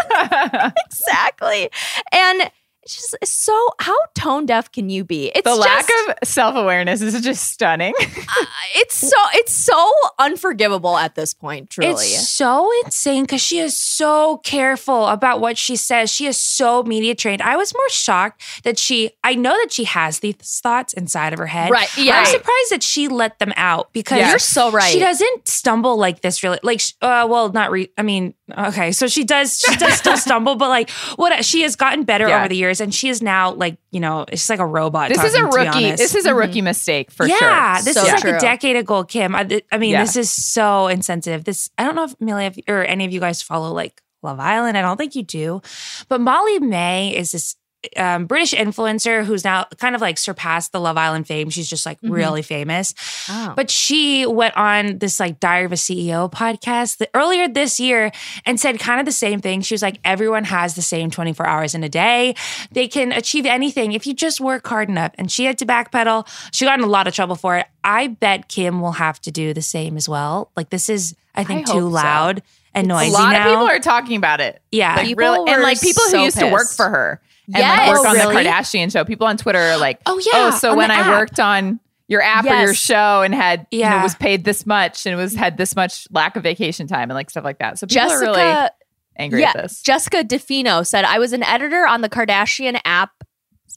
[0.10, 1.70] yeah, exactly.
[2.14, 2.50] And
[2.84, 5.32] it's just it's so, how tone deaf can you be?
[5.36, 7.94] It's the lack just- of self awareness is just stunning.
[8.02, 11.92] uh, it's so, it's so unforgivable at this point, truly.
[11.92, 16.12] It's so insane because she is so careful about what she says.
[16.12, 17.42] She is so media trained.
[17.42, 21.40] I was more shocked that she, I know that she has these thoughts inside of
[21.40, 21.70] her head.
[21.72, 22.20] Right, yeah.
[22.20, 24.30] I'm surprised that she let them out because Yes.
[24.32, 24.92] You're so right.
[24.92, 26.60] She doesn't stumble like this really.
[26.64, 28.92] Like, uh, well, not re, I mean, okay.
[28.92, 32.40] So she does, she does still stumble, but like what she has gotten better Yeah.
[32.40, 35.10] over the years and she is now like, you know, it's like a robot.
[35.10, 35.96] this is a talking, to be rookie.
[35.96, 36.38] This is a mm-hmm.
[36.38, 37.48] rookie mistake for yeah, sure.
[37.48, 38.36] Yeah, this So is like true.
[38.36, 39.36] a decade ago, Kim.
[39.36, 40.02] I, I mean, Yeah.
[40.02, 41.44] this is so insensitive.
[41.44, 44.78] This I don't know if Amelia or any of you guys follow like Love Island.
[44.78, 45.62] I don't think you do,
[46.10, 47.56] but Molly-Mae is this
[47.98, 51.50] um, British influencer who's now kind of like surpassed the Love Island fame.
[51.50, 52.12] She's just like Mhm.
[52.12, 52.94] really famous.
[53.30, 53.54] Oh.
[53.56, 58.12] But she went on this like Diary of a CEO podcast that earlier this year
[58.46, 59.62] and said kind of the same thing.
[59.62, 62.36] She was like, everyone has the same 24 hours in a day.
[62.72, 65.12] They can achieve anything if you just work hard enough.
[65.18, 66.28] And she had to backpedal.
[66.54, 67.66] She got in a lot of trouble for it.
[67.84, 70.52] I bet Kim will have to do the same as well.
[70.56, 71.96] Like this is, I think, I too hope so.
[71.96, 72.44] loud
[72.76, 73.40] and noisy a lot now.
[73.48, 74.62] of people are talking about it.
[74.72, 74.96] yeah.
[74.98, 77.88] Like People really, and like people who so used to work for her and Yes.
[77.88, 78.44] like work Oh, on really?
[78.44, 79.04] the Kardashian show.
[79.06, 82.22] People on Twitter are like, Oh, yeah, oh, so when I app." worked on your
[82.22, 84.04] app or your show and had you know Yeah.
[84.04, 87.30] was paid this much and was had this much lack of vacation time and like
[87.30, 87.80] stuff like that.
[87.80, 88.70] So people Jessica, are really
[89.18, 89.82] angry yeah, at this.
[89.82, 93.12] Jessica DeFino said, I was an editor on the Kardashian app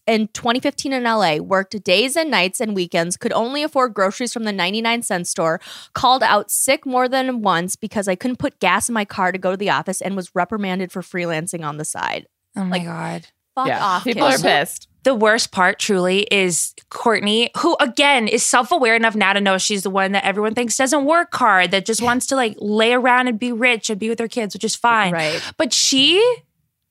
[0.06, 4.44] in 2015 in LA, worked days and nights and weekends, could only afford groceries from
[4.44, 5.60] the 99 cent store,
[5.94, 9.38] called out sick more than once because I couldn't put gas in my car to
[9.38, 12.26] go to the office and was reprimanded for freelancing on the side.
[12.56, 13.26] Oh my like- God.
[13.54, 14.04] Fuck yeah, off.
[14.04, 14.40] people Kim.
[14.40, 14.88] are pissed.
[15.04, 19.58] the worst part truly is Kourtney, who again is self aware enough now to know
[19.58, 22.92] she's the one that everyone thinks doesn't work hard, that just wants to like lay
[22.92, 25.12] around and be rich and be with her kids, which is fine.
[25.12, 25.40] Right.
[25.56, 26.20] But she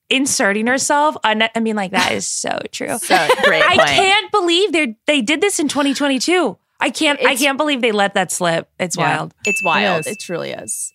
[0.09, 2.97] inserting herself, on, I mean, like that is so true.
[2.99, 6.57] So great I can't believe they they did this in 2022.
[6.79, 7.19] I can't.
[7.25, 8.69] I can't believe they let that slip.
[8.79, 9.17] It's Yeah.
[9.17, 9.33] wild.
[9.45, 10.01] It's wild.
[10.01, 10.07] is.
[10.07, 10.91] It truly is.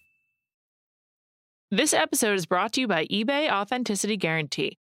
[1.71, 4.79] This episode is brought to you by eBay Authenticity Guarantee.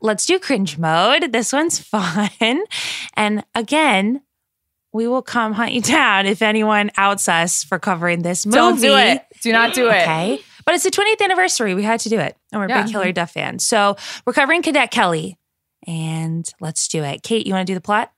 [0.00, 1.32] Let's do cringe mode.
[1.32, 2.30] This one's fun.
[3.14, 4.22] And again,
[4.92, 8.56] we will come hunt you down if anyone outs us for covering this movie.
[8.56, 9.24] Don't do it.
[9.42, 10.02] Do not do it.
[10.02, 10.40] Okay.
[10.64, 11.74] But it's the 20th anniversary.
[11.74, 12.36] We had to do it.
[12.52, 12.82] And we're Yeah.
[12.82, 13.66] big Hilary Duff fans.
[13.66, 15.38] So we're covering Cadet Kelly.
[15.86, 17.22] And let's do it.
[17.22, 18.12] Kate, you want to do the plot?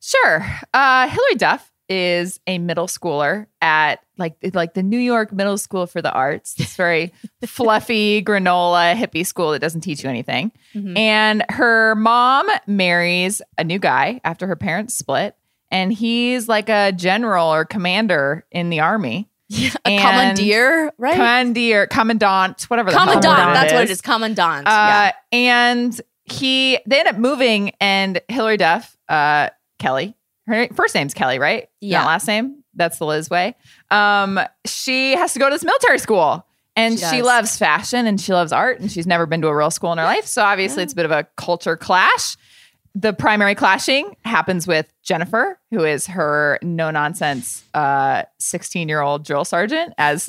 [0.00, 0.44] Sure.
[0.74, 5.86] Uh, Hilary Duff is a middle schooler at like like the New York Middle School
[5.86, 6.54] for the Arts.
[6.54, 7.12] This very
[7.46, 10.52] fluffy granola hippie school that doesn't teach you anything.
[10.74, 10.96] Mhm.
[10.98, 15.36] And her mom marries a new guy after her parents split,
[15.70, 19.28] and he's like a general or commander in the army.
[19.52, 21.14] a And- commandeer, right?
[21.14, 23.24] Commandeer, commandant, whatever Commandant.
[23.26, 24.00] word That's what it is.
[24.00, 24.66] Commandant.
[24.66, 25.12] uh, yeah.
[25.32, 31.38] And he they end up moving, and Hilary Duff, uh, Kelly, her first name's Kelly,
[31.38, 31.68] right?
[31.80, 31.98] Yeah.
[32.00, 32.63] Not last name.
[32.76, 33.54] That's the Liz way.
[33.90, 36.46] Um, she has to go to this military school.
[36.76, 39.56] And She she, loves fashion and she loves art and she's never been to a
[39.56, 40.26] real school in her life.
[40.26, 42.36] So obviously it's a bit of a culture clash.
[42.96, 47.62] The primary clashing happens with Jennifer, who is her no nonsense
[48.38, 50.28] 16 year old drill sergeant, as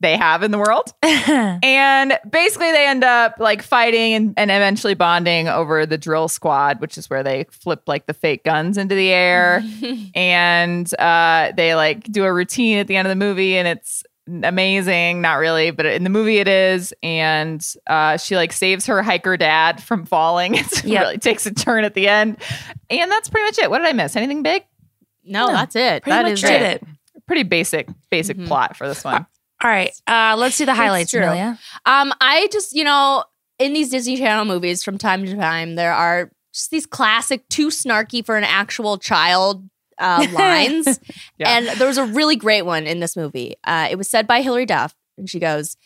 [0.00, 0.92] they have in the world.
[1.02, 6.80] And basically, they end up like fighting and, and eventually bonding over the drill squad,
[6.80, 9.62] which is where they flip like the fake guns into the air.
[10.14, 14.04] and uh, they like do a routine at the end of the movie, and it's
[14.42, 15.20] amazing.
[15.20, 16.92] Not really, but in the movie, it is.
[17.02, 20.54] And uh, she like saves her hiker dad from falling.
[20.56, 21.02] It Yep.
[21.02, 22.36] really takes a turn at the end.
[22.90, 23.70] And that's pretty much it.
[23.70, 24.14] What did I miss?
[24.16, 24.64] Anything big?
[25.24, 26.02] No, No, that's it.
[26.04, 26.62] Pretty That much is it.
[26.62, 26.84] it.
[27.26, 28.46] Pretty basic, basic Mhm.
[28.46, 29.26] plot for this one.
[29.66, 31.22] All right, uh, let's see the highlights, true.
[31.24, 31.58] Amelia.
[31.86, 33.24] Um, I just, you know,
[33.58, 37.66] in these Disney Channel movies from time to time, there are just these classic, too
[37.68, 41.00] snarky for an actual child uh, lines.
[41.36, 41.50] Yeah.
[41.50, 43.56] And there was a really great one in this movie.
[43.64, 45.76] Uh, it was said by Hilary Duff, and she goes,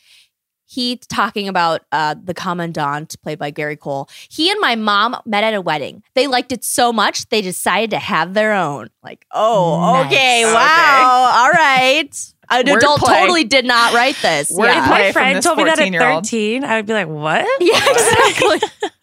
[0.66, 4.08] he talking about uh, the commandant played by Gary Cole.
[4.28, 6.02] He and my mom met at a wedding.
[6.14, 8.88] They liked it so much they decided to have their own.
[9.02, 10.06] Like, oh, Nice.
[10.06, 10.54] okay, Okay.
[10.54, 12.34] wow, all right.
[12.50, 13.20] An adult Wordplay.
[13.20, 14.50] totally did not write this.
[14.50, 14.64] Wordplay.
[14.66, 14.86] yeah.
[14.88, 16.64] Play My friend told me that at 13.
[16.64, 17.46] I would be like, what?
[17.60, 18.90] yeah, exactly.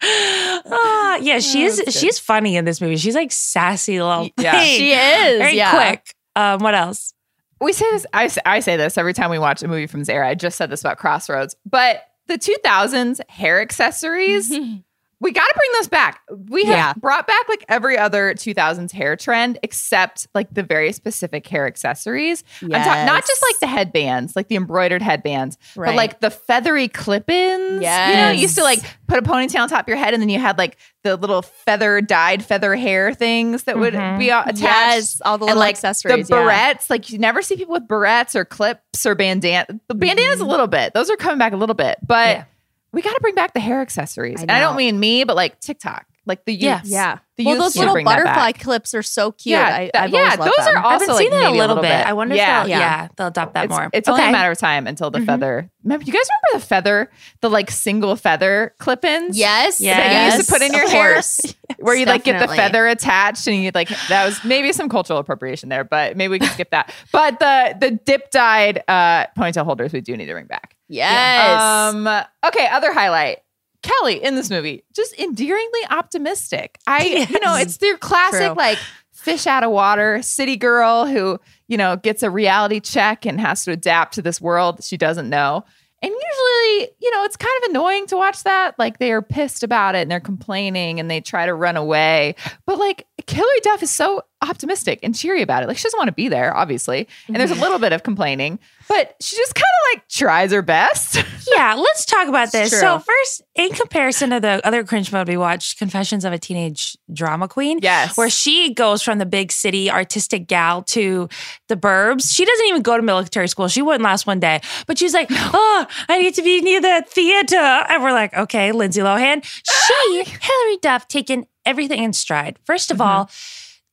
[0.00, 1.78] Ah, yeah, she is.
[1.78, 1.98] that's.
[1.98, 2.96] She's funny in this movie.
[2.96, 4.52] She's like sassy little Yeah.
[4.52, 4.76] thing.
[4.78, 5.38] she is.
[5.38, 5.72] Very yeah.
[5.72, 6.14] quick.
[6.36, 7.14] Um, what else?
[7.60, 9.98] we say this I, say- I say this every time we watch a movie from
[9.98, 14.48] this era i just said this about crossroads but the 2000s hair accessories
[15.20, 16.92] we got to bring those back we have Yeah.
[16.94, 22.44] brought back like every other 2000s hair trend except like the very specific hair accessories
[22.62, 26.88] I'm talking not just like the headbands like the embroidered headbands but like the feathery
[26.88, 30.14] clip-ins you know you used to like put a ponytail on top of your head
[30.14, 34.18] and then you had like the little feather dyed feather hair things that would Mhm.
[34.18, 36.28] be attached yes, all the and like accessories.
[36.28, 36.42] the yeah.
[36.74, 39.66] barrettes, like you never see people with barrettes or clips or bandana.
[39.88, 42.44] The bandanas a little bit; those are coming back a little bit, but Yeah.
[42.92, 44.38] We got to bring back the hair accessories.
[44.40, 46.88] I and I don't mean me, but like TikTok, like the youths.
[46.88, 46.98] Yeah.
[47.14, 47.18] Yeah.
[47.36, 49.52] The well, those little butterfly clips are so cute.
[49.52, 50.74] Yeah, I, that- I've yeah, loved those them.
[50.74, 51.92] are I've also been like seeing that a maybe little, bit.
[52.06, 52.62] I wonder Yeah.
[52.62, 52.78] if they'll, Yeah.
[52.80, 53.08] yeah.
[53.16, 53.90] they'll adopt that It's, more.
[53.92, 54.12] it's okay.
[54.22, 55.26] only a matter of time until the Mhm.
[55.26, 55.70] feather.
[55.84, 57.10] Remember, you guys remember the feather,
[57.42, 59.38] the like single feather clip-ins?
[59.38, 59.80] Yes.
[59.80, 59.96] Yeah.
[60.00, 61.12] That you used to put in your of hair.
[61.14, 61.54] course.
[61.78, 65.20] where you like get the feather attached and you like that was maybe some cultural
[65.20, 66.92] appropriation there, but maybe we can skip that.
[67.12, 70.74] But the the dip dyed uh, ponytail holders we do need to bring back.
[70.88, 71.60] Yes.
[71.60, 72.06] Um.
[72.06, 72.66] Okay.
[72.66, 73.38] Other highlight.
[73.82, 76.78] Kelly in this movie, just endearingly optimistic.
[76.86, 78.56] I, you know, it's their classic True.
[78.56, 78.78] like
[79.12, 83.64] fish out of water city girl who, you know, gets a reality check and has
[83.64, 85.64] to adapt to this world she doesn't know.
[86.00, 88.78] And usually, you know, it's kind of annoying to watch that.
[88.78, 92.36] Like they are pissed about it and they're complaining and they try to run away.
[92.66, 95.66] But like Hilary Duff is so optimistic and cheery about it.
[95.66, 97.08] Like she doesn't want to be there, obviously.
[97.26, 97.62] And there's a mm-hmm.
[97.62, 98.58] little bit of complaining,
[98.88, 101.16] but she just kind of like tries her best.
[101.54, 102.70] yeah, let's talk about this.
[102.70, 102.78] true.
[102.78, 106.96] So first, in comparison to the other cringe mode we watched, Confessions of a Teenage
[107.12, 107.80] Drama Queen.
[107.82, 108.16] Yes.
[108.16, 111.28] Where she goes from the big city artistic gal to
[111.66, 112.34] the burbs.
[112.34, 113.68] She doesn't even go to military school.
[113.68, 114.60] She wouldn't last one day.
[114.86, 117.56] But she's like, oh, I need to be near the theater.
[117.56, 119.44] And we're like, okay, Lindsay Lohan.
[119.88, 122.58] She, Hilary Duff, taken everything in stride.
[122.64, 123.08] First of mm-hmm.
[123.08, 123.30] all,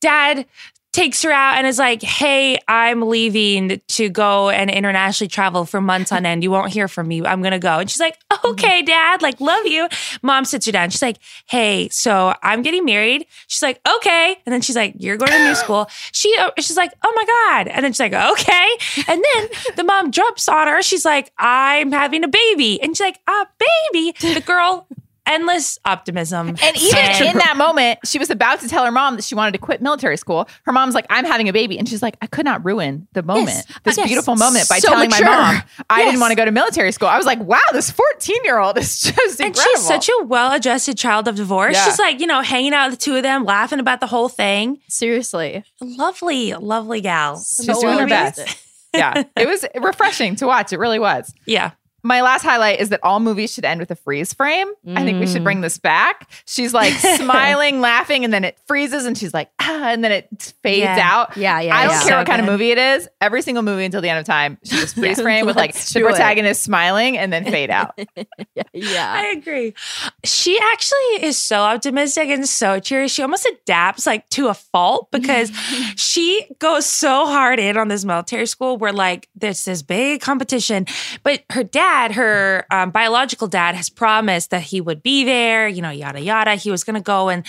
[0.06, 0.46] dad
[0.92, 5.80] takes her out and is like, Hey, I'm leaving to go and internationally travel for
[5.80, 6.42] months on end.
[6.42, 7.24] You won't hear from me.
[7.26, 7.80] I'm going to go.
[7.80, 9.88] And she's like, Okay, dad, like, love you.
[10.22, 10.88] Mom sits her down.
[10.90, 13.26] She's like, Hey, so I'm getting married.
[13.46, 14.36] She's like, Okay.
[14.46, 15.86] And then she's like, You're going to new school.
[16.12, 17.68] She, uh, she's like, Oh my God.
[17.68, 18.68] And then she's like, Okay.
[19.08, 20.82] And then the mom jumps on her.
[20.82, 22.80] She's like, I'm having a baby.
[22.80, 23.46] And she's like, A
[23.92, 24.14] baby.
[24.36, 24.86] The girl,
[25.26, 26.48] endless optimism.
[26.62, 29.52] And even in that moment, she was about to tell her mom that she wanted
[29.52, 30.48] to quit military school.
[30.64, 31.78] Her mom's like, I'm having a baby.
[31.78, 34.06] And she's like, I could not ruin the moment, ah, this Yes.
[34.06, 35.26] beautiful moment by So telling mature.
[35.26, 36.08] my mom I Yes.
[36.08, 37.08] didn't want to go to military school.
[37.08, 40.96] I was like, wow, this 14 year old is just And she's such a well-adjusted
[40.96, 41.74] child of divorce.
[41.74, 41.84] Yeah.
[41.84, 44.28] She's like, you know, hanging out with the two of them, laughing about the whole
[44.28, 44.78] thing.
[44.88, 45.64] Seriously.
[45.80, 47.36] Lovely, lovely gal.
[47.36, 48.40] She's So doing her best.
[48.94, 50.72] yeah, it was refreshing to watch.
[50.72, 51.32] It really was.
[51.46, 51.72] Yeah.
[52.06, 54.68] My last highlight is that all movies should end with a freeze frame.
[54.94, 56.30] I think we should bring this back.
[56.46, 60.54] She's like smiling, laughing, and then it freezes, and she's like, ah, and then it
[60.62, 60.98] fades Yeah.
[61.02, 61.36] out.
[61.36, 61.76] Yeah, yeah.
[61.76, 61.98] I don't yeah.
[62.00, 63.08] care So what kind of movie it is.
[63.20, 65.98] Every single movie until the end of time, she just freeze frame with like the
[65.98, 66.10] do it.
[66.10, 67.98] protagonist smiling and then fade out.
[68.72, 69.10] Yeah.
[69.10, 69.74] I agree.
[70.24, 73.08] She actually is so optimistic and so cheery.
[73.08, 75.50] She almost adapts like to a fault because
[75.96, 80.86] she goes so hard in on this military school where like there's this big competition.
[81.22, 85.82] But her dad, her um, biological dad, has promised that he would be there, you
[85.82, 86.54] know, yada, yada.
[86.54, 87.44] He was going to go and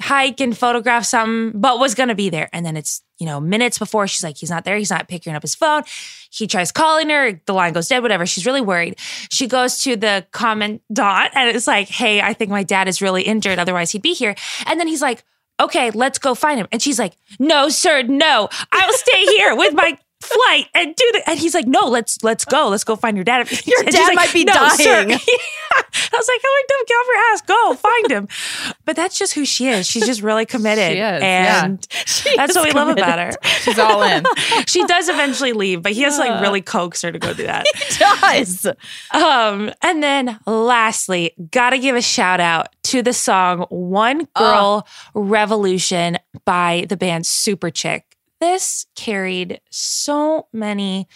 [0.00, 2.48] hike and photograph something, but was going to be there.
[2.52, 4.76] And then it's, you know, minutes before she's like, he's not there.
[4.76, 5.84] He's not picking up his phone.
[6.30, 7.40] He tries calling her.
[7.46, 8.26] The line goes dead, whatever.
[8.26, 8.98] She's really worried.
[9.30, 10.82] She goes to the commandant
[11.34, 13.58] and it's like, hey, I think my dad is really injured.
[13.58, 14.34] Otherwise, he'd be here.
[14.66, 15.22] And then he's like,
[15.60, 16.66] okay, let's go find him.
[16.72, 18.48] And she's like, no, sir, no.
[18.72, 22.44] I'll stay here with my flight and do the and he's like, no, let's let's
[22.44, 22.68] go.
[22.68, 23.50] Let's go find your dad.
[23.66, 25.18] Your And dad like, might be "No, sir." dying.
[26.14, 27.42] I was like, Hilary Duff, get off your ass.
[27.42, 28.28] Go find him.
[28.84, 29.86] But that's just who she is.
[29.86, 30.82] She's just really committed.
[30.92, 31.64] She is, yeah.
[31.64, 31.86] and
[32.36, 33.30] that's what we love about her.
[33.60, 34.24] She's all in.
[34.66, 37.44] she does eventually leave, but he has to like really coax her to go do
[37.44, 37.66] that.
[37.74, 38.66] he does.
[39.12, 46.18] Um, and then lastly, gotta give a shout out to the song One Girl Revolution
[46.44, 48.02] by the band Superchick.
[48.42, 51.06] This carried so many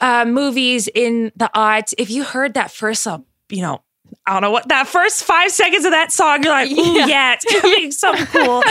[0.00, 1.94] uh, movies in the odds.
[1.96, 3.82] If you heard that first, uh, you know,
[4.26, 7.06] I don't know what that first five seconds of that song, you're like, ooh, Yeah.
[7.06, 8.62] yeah, it's gonna be something cool.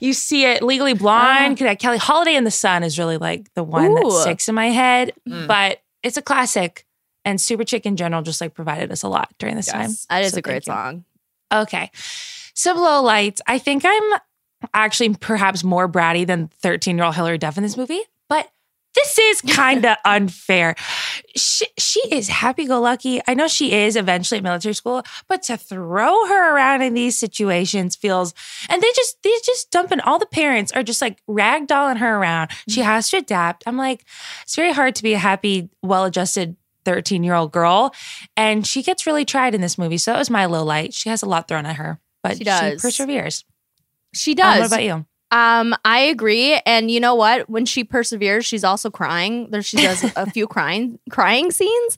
[0.00, 1.58] you see it legally blonde.
[1.58, 4.70] that Kelly Holiday in the Sun is really like the one that sticks in my
[4.70, 5.12] head.
[5.28, 5.46] Mm.
[5.46, 6.84] But it's a classic.
[7.24, 9.74] And Superchick in general just like provided us a lot during this Yes.
[9.74, 9.90] time.
[10.10, 11.04] That is So a great song.
[11.54, 11.88] Okay.
[12.52, 13.40] So low lights.
[13.46, 14.18] I think I'm
[14.74, 18.50] actually perhaps more bratty than 13 year old Hilary Duff in this movie, but
[18.94, 20.74] this is kind of unfair.
[21.36, 23.20] She, she is happy go lucky.
[23.26, 27.18] I know she is eventually at military school, but to throw her around in these
[27.18, 28.34] situations feels,
[28.68, 32.50] and they just, they just dumping all the parents are just like ragdolling her around.
[32.68, 32.90] She mm-hmm.
[32.90, 33.64] has to adapt.
[33.66, 34.04] I'm like,
[34.42, 37.94] it's very hard to be a happy, well adjusted 13 year old girl.
[38.36, 39.98] And she gets really tried in this movie.
[39.98, 40.94] So that was my low light.
[40.94, 43.44] She has a lot thrown at her, but She she, perseveres.
[44.14, 44.58] She Um, does.
[44.60, 45.06] what about you?
[45.30, 46.60] Um, I agree.
[46.66, 47.48] And you know what?
[47.48, 49.48] When she perseveres, she's also crying.
[49.50, 51.96] There she does a few crying crying scenes.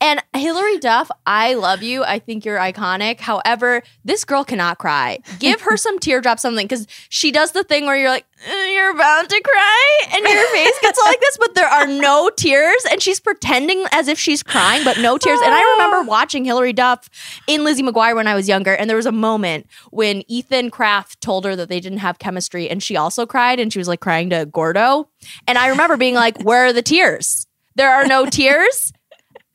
[0.00, 2.04] And Hilary Duff, I love you.
[2.04, 3.18] I think you're iconic.
[3.18, 5.18] However, this girl cannot cry.
[5.40, 8.90] Give her some teardrop, something, because she does the thing where you're like, "Uh, you're
[8.90, 13.00] about to cry, and your face gets like this, but there are no tears, and
[13.02, 15.40] she's pretending as if she's crying, but no tears.
[15.40, 15.76] And I oh.
[15.78, 17.08] remember watching Hilary Duff
[17.46, 21.20] in Lizzie McGuire when I was younger, and there was a moment when Ethan Craft
[21.20, 24.00] told her that they didn't have chemistry, and she also cried, and she was like
[24.00, 25.08] crying to Gordo.
[25.48, 27.46] And I remember being like, Where are the tears?
[27.74, 28.92] There are no tears.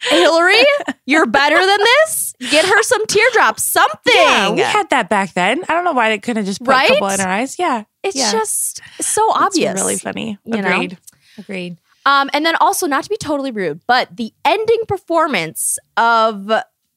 [0.04, 0.64] Hilary,
[1.06, 2.34] you're better than this.
[2.50, 4.14] Get her some teardrops, something.
[4.16, 5.64] Yeah, we had that back then.
[5.70, 6.90] I don't know why they couldn't have just put Right?
[6.90, 7.60] a couple in her eyes.
[7.60, 7.84] Yeah.
[8.04, 8.32] It's yeah.
[8.32, 9.74] just so obvious.
[9.74, 10.38] It's really funny.
[10.46, 10.70] you know?
[10.70, 10.98] Agreed.
[11.38, 11.78] Agreed.
[12.06, 16.52] Um, and then also, not to be totally rude, but the ending performance of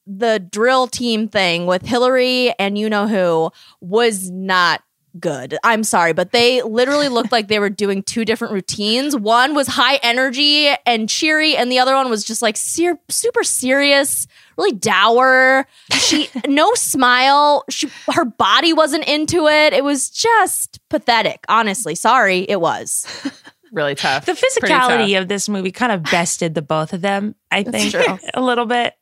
[0.07, 3.51] the drill team thing with Hilary and you know who
[3.81, 4.83] was not
[5.19, 5.57] good.
[5.63, 9.15] I'm sorry, but they literally looked like they were doing two different routines.
[9.15, 13.43] One was high energy and cheery, and the other one was just like ser- super
[13.43, 15.67] serious, really dour.
[15.93, 17.63] She no smile.
[17.69, 19.73] She her body wasn't into it.
[19.73, 21.43] It was just pathetic.
[21.47, 23.05] Honestly, sorry, it was.
[23.71, 24.25] Really tough.
[24.25, 24.89] The Pretty tough.
[24.91, 27.93] physicality of this movie kind of bested the both of them, I think,
[28.33, 28.93] a little bit.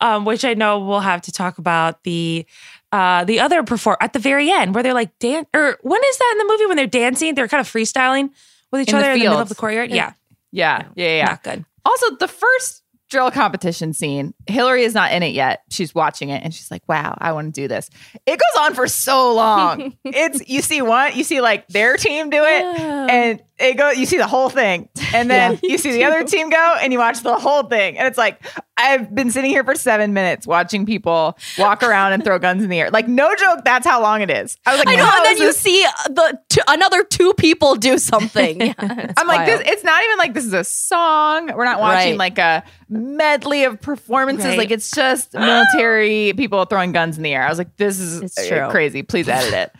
[0.00, 2.44] Um, which I know we'll have to talk about the
[2.92, 6.18] uh the other perform at the very end where they're like dance or when is
[6.18, 7.34] that in the movie when they're dancing?
[7.34, 8.30] They're kind of freestyling
[8.70, 9.90] with each In the other in the middle of the courtyard.
[9.90, 10.12] Yeah.
[10.52, 11.24] Yeah, yeah, yeah.
[11.24, 11.64] Not good.
[11.84, 12.82] Also, the first
[13.12, 15.62] drill competition scene, Hilary is not in it yet.
[15.70, 17.90] She's watching it and she's like, wow, I want to do this.
[18.26, 19.96] It goes on for so long.
[20.04, 24.06] it's you see one, you see like their team do it, and it go you
[24.06, 24.88] see the whole thing.
[25.14, 27.96] And then you see the other team go and you watch the whole thing.
[27.98, 28.42] And it's like,
[28.76, 32.68] I've been sitting here for seven minutes watching people walk around and throw guns in
[32.70, 32.90] the air.
[32.90, 34.56] Like, no joke, that's how long it is.
[34.66, 37.76] I was like, I know, and then you this- see the t- another two people
[37.76, 38.60] do something.
[38.82, 41.50] Yeah, I'm like, this, it's not even like this is a song.
[41.54, 42.18] We're not watching Right.
[42.18, 44.46] like a medley of performances.
[44.46, 44.58] Right.
[44.58, 47.42] Like it's just military people throwing guns in the air.
[47.44, 48.34] I was like, this is
[48.70, 49.02] crazy.
[49.02, 49.72] Please edit it.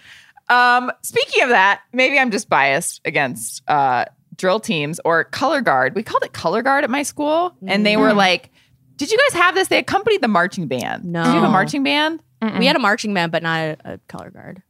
[0.53, 4.05] Um, speaking of that, maybe I'm just biased against uh,
[4.37, 5.95] drill teams or color guard.
[5.95, 8.51] We called it color guard at my school, and they were like,
[8.97, 11.05] "Did you guys have this?" They accompanied the marching band.
[11.05, 11.23] No.
[11.23, 12.23] Did you have a marching band?
[12.59, 14.63] we had a marching band, but not a, a color guard.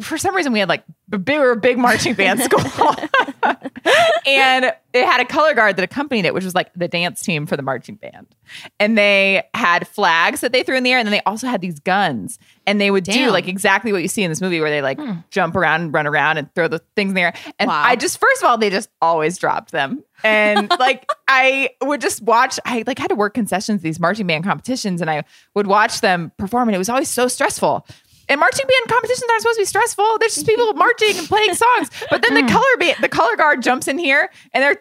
[0.00, 2.60] For some reason we had like a big, we were a big marching band school.
[4.26, 7.46] And it had a color guard that accompanied it which was like the dance team
[7.46, 8.26] for the marching band.
[8.78, 11.60] And they had flags that they threw in the air and then they also had
[11.60, 12.38] these guns.
[12.66, 14.98] And they would do like exactly what you see in this movie where they like
[14.98, 15.12] hmm.
[15.30, 17.34] jump around and run around and throw the things in the air.
[17.58, 17.82] And Wow.
[17.84, 20.04] i just first of all they just always dropped them.
[20.22, 24.44] And like i would just watch i like had to work concessions these marching band
[24.44, 25.24] competitions and i
[25.54, 27.86] would watch them perform and it was always so stressful
[28.30, 30.16] and marching band competitions aren't supposed to be stressful.
[30.20, 31.90] There's just people marching and playing songs.
[32.08, 34.80] But then the color band, the color guard jumps in here and they're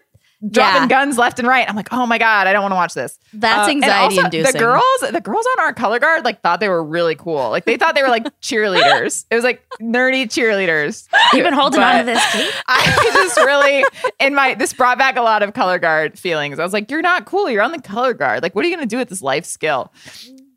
[0.49, 0.87] dropping Yeah.
[0.87, 1.67] guns left and right.
[1.69, 3.19] I'm like, oh my god, I don't want to watch this.
[3.33, 4.53] That's Uh, and anxiety also, inducing.
[4.53, 7.49] The girls, the girls on our color guard, like thought they were really cool.
[7.49, 9.25] Like they thought they were like cheerleaders.
[9.29, 11.09] It was like nerdy cheerleaders.
[11.33, 12.53] You've been holding on to this, Kate.
[12.69, 13.83] I just really
[14.21, 16.57] in my this brought back a lot of color guard feelings.
[16.57, 17.49] I was like, you're not cool.
[17.49, 18.41] You're on the color guard.
[18.41, 19.91] Like, what are you gonna do with this life skill?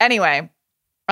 [0.00, 0.48] Anyway,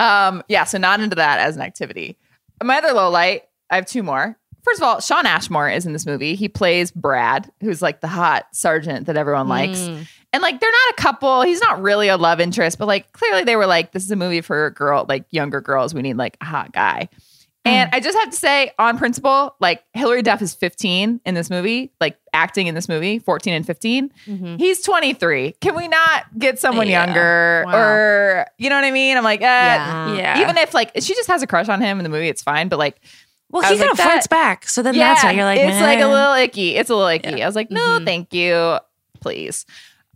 [0.01, 2.17] um, yeah, so not into that as an activity.
[2.63, 4.37] My other low light, I have two more.
[4.63, 6.35] first of all, Shawn Ashmore is in this movie.
[6.35, 9.79] He plays Brad, who's like the hot sergeant that everyone likes.
[9.81, 10.07] Mm.
[10.33, 11.43] And like they're not a couple.
[11.43, 14.17] He's not really a love interest, but like clearly they were like, this is a
[14.17, 15.93] movie for a girl, like younger girls.
[15.93, 17.09] We need like a hot guy.
[17.65, 21.51] And I just have to say, on principle, like Hillary Duff is 15 in this
[21.51, 24.11] movie, like acting in this movie, 14 and 15.
[24.27, 24.59] Mhm.
[24.59, 25.53] He's 23.
[25.61, 27.05] Can we not get someone Yeah.
[27.05, 27.65] younger?
[27.67, 27.79] Wow.
[27.79, 29.17] Or, you know what I mean?
[29.19, 30.15] I'm like, eh, Yeah.
[30.15, 30.41] Yeah.
[30.41, 32.69] even if like she just has a crush on him in the movie, it's fine.
[32.69, 32.99] But like,
[33.51, 34.67] well, I he was kind like of fights that- back.
[34.69, 36.77] So then that's why you're like, it's like a little icky.
[36.77, 37.43] It's a little icky.
[37.43, 38.05] I was like, no, Mhm.
[38.07, 38.79] thank you,
[39.21, 39.67] please.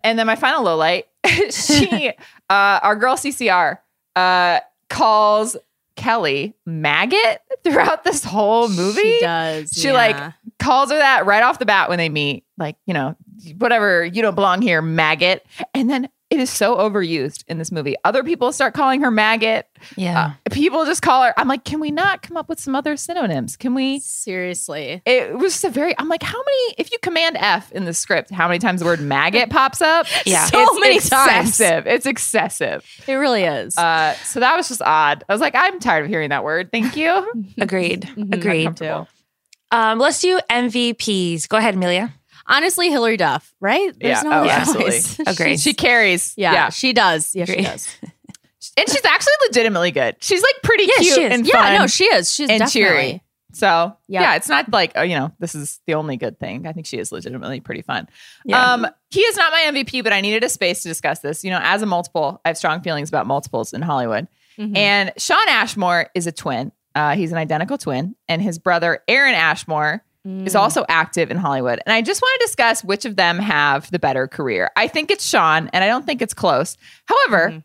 [0.03, 1.09] And then my final low light,
[1.51, 2.09] she,
[2.51, 3.78] uh, our girl CCR,
[4.16, 5.57] uh, calls
[5.97, 9.01] Kelly maggot throughout this whole movie.
[9.01, 9.72] She does.
[9.72, 9.95] She, yeah.
[9.95, 12.45] like, calls her that right off the bat when they meet.
[12.59, 13.16] Like, you know,
[13.59, 15.45] whatever, you don't belong here, maggot.
[15.72, 17.95] And then it is so overused in this movie.
[18.05, 19.66] Other people start calling her maggot.
[19.97, 20.32] yeah.
[20.47, 21.32] Uh, people just call her.
[21.39, 23.57] I'm like, can we not come up with some other synonyms?
[23.57, 24.01] Can we?
[24.01, 25.03] seriously.
[25.07, 25.95] It was just a very.
[25.99, 26.74] I'm like, how many?
[26.78, 30.07] If you command F in the script, how many times the word maggot pops up?
[30.26, 30.45] Yeah.
[30.47, 31.61] So it's many times.
[31.61, 32.85] It's excessive.
[33.07, 33.76] It really is.
[33.78, 35.22] Uh, so that was just odd.
[35.28, 36.70] I was like, I'm tired of hearing that word.
[36.72, 37.11] Thank you.
[37.59, 38.03] Agreed.
[38.16, 38.35] Mhm.
[38.35, 38.61] Agreed.
[38.66, 39.09] Uncomfortable.
[39.70, 41.49] Um, let's do MVPs.
[41.49, 42.12] Go ahead, Amelia.
[42.47, 43.92] Honestly, Hilary Duff, right?
[44.01, 44.22] Yeah.
[44.22, 44.90] no Oh, other absolutely.
[44.92, 45.18] choice.
[45.26, 45.61] Agreed.
[45.61, 46.34] She carries.
[46.36, 46.68] yeah, yeah.
[46.70, 47.34] she does.
[47.34, 47.88] Yeah, she does.
[48.76, 50.16] and she's actually legitimately good.
[50.20, 51.32] She's like pretty Yeah, cute she is.
[51.32, 52.32] and Yeah, fun no, she is.
[52.32, 52.80] She's and definitely.
[53.03, 53.20] cheery.
[53.53, 54.20] So Yep.
[54.22, 56.66] yeah, it's not like oh, you know, this is the only good thing.
[56.66, 58.09] I think she is legitimately pretty fun.
[58.45, 58.72] Yeah.
[58.72, 61.45] Um, he is not my MVP, but I needed a space to discuss this.
[61.45, 64.26] You know, as a multiple, I have strong feelings about multiples in Hollywood.
[64.59, 64.76] Mhm.
[64.76, 66.72] And Shawn Ashmore is a twin.
[66.97, 70.47] Uh, he's an identical twin, and his brother Aaron Ashmore Mm.
[70.47, 71.81] is also active in Hollywood.
[71.85, 74.70] And I just want to discuss which of them have the better career.
[74.75, 76.79] I think it's Shawn, and I don't think it's close.
[77.05, 77.62] However, Mhm.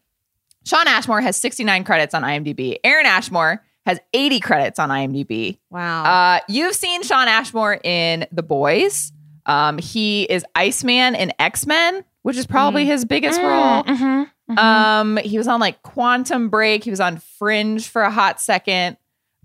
[0.66, 2.78] Shawn Ashmore has 69 credits on IMDb.
[2.84, 5.58] Aaron Ashmore has 80 credits on IMDb.
[5.70, 6.04] wow.
[6.04, 9.14] Uh, you've seen Shawn Ashmore in The Boys.
[9.46, 13.84] Um, he is Iceman in X Men, which is probably his biggest role.
[13.86, 14.30] Mhm.
[14.52, 14.58] Mhm.
[14.60, 16.84] Um, he was on like Quantum Break.
[16.84, 18.98] He was on Fringe for a hot second.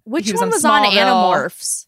[0.03, 0.83] Which was one on was on.
[0.85, 1.87] Animorphs?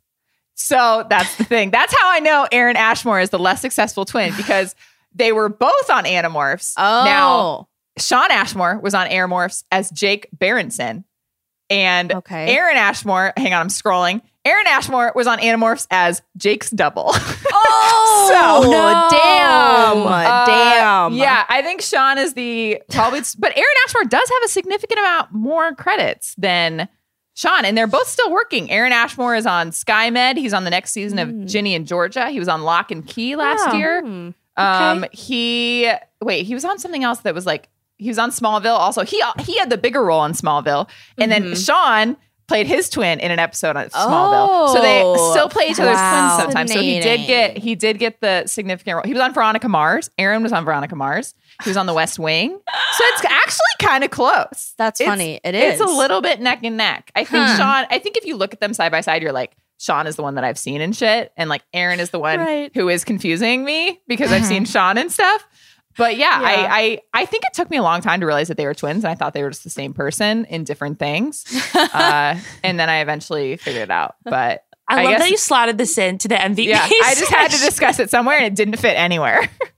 [0.56, 1.70] So that's the thing.
[1.70, 4.74] That's how I know Aaron Ashmore is the less successful twin because
[5.14, 6.72] they were both on Animorphs.
[6.76, 11.04] Oh, Now, Shawn Ashmore was on Animorphs as Jake Berenson.
[11.68, 12.54] And okay.
[12.54, 14.22] Aaron Ashmore, hang on, I'm scrolling.
[14.44, 17.06] Aaron Ashmore was on Animorphs as Jake's double.
[17.12, 19.08] oh, So- No.
[19.10, 21.12] damn, Uh, damn.
[21.14, 25.32] Yeah, I think Shawn is the probably, but Aaron Ashmore does have a significant amount
[25.32, 26.88] more credits than
[27.36, 28.70] Shawn, and they're both still working.
[28.70, 30.38] Aaron Ashmore is on SkyMed.
[30.38, 31.46] He's on the next season of Mm.
[31.46, 32.30] Ginny and Georgia.
[32.30, 33.76] He was on Locke and Key last Oh.
[33.76, 34.00] year.
[34.02, 34.30] Hmm.
[34.56, 35.90] Um, he
[36.22, 37.68] wait, he was on something else that was like
[37.98, 38.76] he was on Smallville.
[38.78, 41.64] Also, he he had the bigger role on Smallville, and then Mhm.
[41.66, 42.16] Shawn
[42.48, 44.72] played his twin in an episode of Smallville.
[44.72, 46.36] so they Oh, still play each other's wow.
[46.36, 46.72] twins sometimes.
[46.72, 49.04] So he did get he did get the significant role.
[49.04, 50.08] He was on Veronica Mars.
[50.18, 51.34] Aaron was on Veronica Mars.
[51.66, 52.50] Was on The West Wing.
[52.50, 54.74] So it's actually kind of close.
[54.76, 55.40] That's It's- funny.
[55.44, 55.80] It is.
[55.80, 57.10] It's a little bit neck and neck.
[57.14, 57.56] I think Huh.
[57.56, 57.86] Shawn.
[57.90, 59.52] I think if you look at them side by side, you're like.
[59.78, 62.38] Shawn is the one that I've seen and shit, and like Aaron is the one
[62.38, 62.70] Right.
[62.74, 65.46] who is confusing me because I've seen Shawn and stuff.
[65.98, 66.46] But yeah, Yeah.
[66.48, 68.72] I, I I think it took me a long time to realize that they were
[68.72, 71.44] twins, and I thought they were just the same person in different things.
[71.74, 74.14] uh, and then I eventually figured it out.
[74.24, 76.64] But I I love guess- that you slotted this into the MVP.
[76.68, 79.46] yeah, I just had to discuss it somewhere, and it didn't fit anywhere.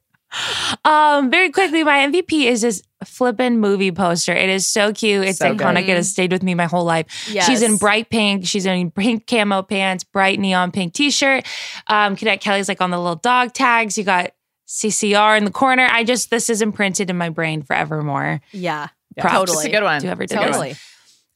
[0.84, 4.32] Um, very quickly, my MVP is this flippin' movie poster.
[4.32, 5.26] It is so cute.
[5.26, 5.66] It's So good.
[5.66, 5.82] iconic.
[5.88, 7.06] It has stayed with me my whole life.
[7.10, 8.46] She's in bright pink.
[8.46, 11.46] She's in pink camo pants, bright neon pink t-shirt.
[11.86, 13.96] Um, Cadet Kelly's like on the little dog tags.
[13.96, 14.32] You got
[14.66, 15.88] CCR in the corner.
[15.90, 18.40] I just this is imprinted in my brain forevermore.
[18.52, 19.34] Yeah, Props.
[19.34, 19.56] totally.
[19.58, 20.00] It's a good one.
[20.02, 20.76] Do ever did Totally.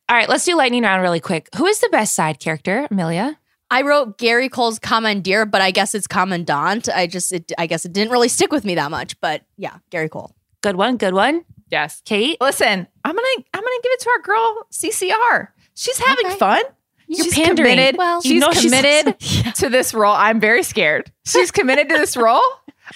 [0.08, 1.48] All right, let's do lightning round really quick.
[1.56, 3.38] Who is the best side character, Amelia?
[3.72, 6.88] I wrote Gary Cole's commandeer, but I guess it's commandant.
[6.88, 9.18] I just, it, I guess it didn't really stick with me that much.
[9.20, 10.34] But yeah, Gary Cole.
[10.60, 10.96] Good one.
[10.98, 11.44] Good one.
[11.70, 12.02] Yes.
[12.04, 12.36] Kate.
[12.40, 15.48] Listen, I'm gonna I'm gonna give it to our girl CCR.
[15.74, 16.36] She's having Okay.
[16.36, 16.62] fun.
[17.08, 17.70] You're she's pandering.
[17.76, 17.98] committed.
[17.98, 19.18] Well, she's you know she's- committed
[19.56, 20.14] to this role.
[20.14, 21.10] I'm very scared.
[21.24, 22.42] She's committed to this role.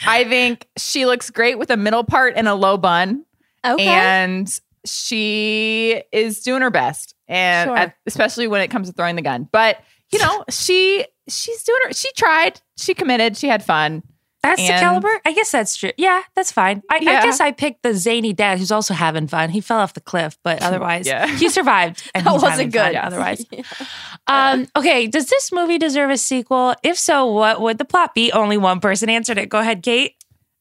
[0.06, 3.24] I think she looks great with a middle part and a low bun.
[3.64, 3.84] Okay.
[3.86, 7.76] and she is doing her best and Sure.
[7.76, 9.78] at- especially when it comes to throwing the gun but
[10.12, 14.02] you know she she's doing her she tried she committed she had fun
[14.42, 15.10] That's the caliber.
[15.26, 15.90] I guess that's true.
[15.96, 16.80] Yeah, that's fine.
[16.88, 19.50] I, I guess I picked the zany dad who's also having fun.
[19.50, 21.26] He fell off the cliff, but otherwise, Yeah.
[21.26, 22.08] he survived.
[22.14, 22.94] And that wasn't good.
[22.94, 23.44] fun Otherwise,
[24.28, 25.08] um, okay.
[25.08, 26.74] Does this movie deserve a sequel?
[26.84, 28.30] If so, what would the plot be?
[28.30, 29.48] Only one person answered it.
[29.48, 30.14] Go ahead, Kate.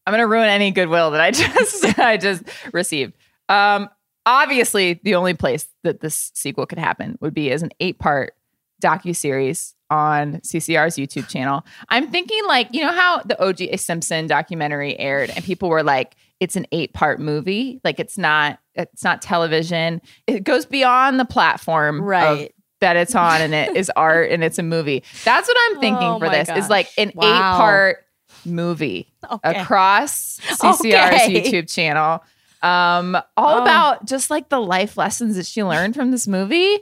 [0.07, 2.41] i'm gonna ruin any goodwill that i just i just
[2.73, 3.13] received
[3.49, 3.87] um
[4.25, 8.33] obviously the only place that this sequel could happen would be as an eight part
[8.81, 11.63] docu series on CCR's YouTube channel.
[11.89, 16.15] I'm thinking like, you know how the OJ Simpson documentary aired and people were like
[16.41, 20.01] it's an 8-part movie, like it's not it's not television.
[20.27, 22.53] It goes beyond the platform Right.
[22.81, 25.03] that it's on and it is art and it's a movie.
[25.23, 26.49] That's what I'm thinking Oh for this.
[26.49, 27.53] Is like an Wow.
[27.57, 27.97] 8-part
[28.45, 29.59] movie Okay.
[29.61, 31.41] across CCR's Okay.
[31.41, 32.23] YouTube channel.
[32.61, 33.61] Um, all Oh.
[33.61, 36.79] about just like the life lessons that she learned from this movie.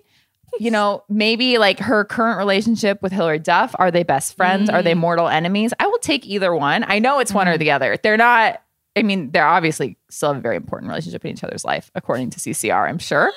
[0.60, 3.74] You know, maybe like her current relationship with Hilary Duff.
[3.80, 4.70] Are they best friends?
[4.70, 4.84] Are Mm.
[4.84, 5.74] they mortal enemies?
[5.80, 6.86] I will take either one.
[6.88, 7.98] I know it's one or the other.
[8.02, 8.62] They're not,
[8.96, 12.30] I mean, they're obviously still have a very important relationship in each other's life, according
[12.32, 13.32] to CCR, I'm sure.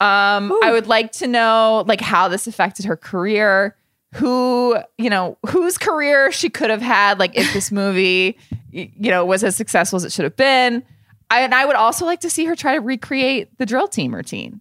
[0.00, 3.74] Um, I would like to know like how this affected her career,
[4.14, 8.38] who, you know, whose career she could have had, like if this movie,
[8.70, 10.84] you know, was as successful as it should have been.
[11.30, 14.14] I, and I would also like to see her try to recreate the drill team
[14.14, 14.60] routine.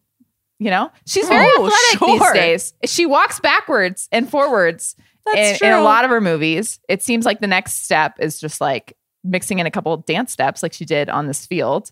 [0.60, 1.66] You know, she's very Oh,
[1.98, 2.34] athletic sure.
[2.34, 2.74] these days.
[2.92, 4.96] She walks backwards and forwards
[5.36, 6.80] in, in a lot of her movies.
[6.88, 10.64] It seems like the next step is just like mixing in a couple dance steps,
[10.64, 11.92] like she did on this field.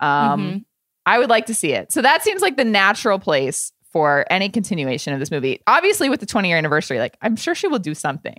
[0.00, 0.64] Um, Mhm.
[1.06, 1.90] I would like to see it.
[1.90, 5.60] So that seems like the natural place for any continuation of this movie.
[5.66, 8.36] Obviously, with the 20 year anniversary, like I'm sure she will do something,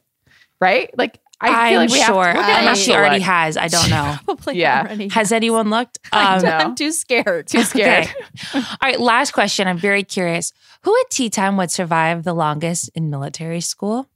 [0.62, 0.90] right?
[0.98, 1.20] Like
[1.52, 2.18] I feel I'm like we have to- sure.
[2.22, 3.26] we're gonna I- have Unless she already look.
[3.26, 3.58] has.
[3.58, 4.16] I don't know.
[4.26, 4.82] Probably Yeah.
[4.82, 5.08] already.
[5.10, 6.00] Has anyone looked?
[6.12, 6.50] I Um, know.
[6.50, 6.56] no.
[6.58, 7.48] I'm too scared.
[7.48, 8.06] Too scared.
[8.06, 8.60] Okay.
[8.60, 9.68] All right, last question.
[9.68, 10.54] I'm very curious.
[10.84, 14.08] Who at tea time would survive the longest in military school?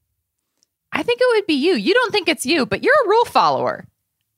[0.91, 1.73] I think it would be you.
[1.75, 3.85] You don't think it's you, but you're a rule follower.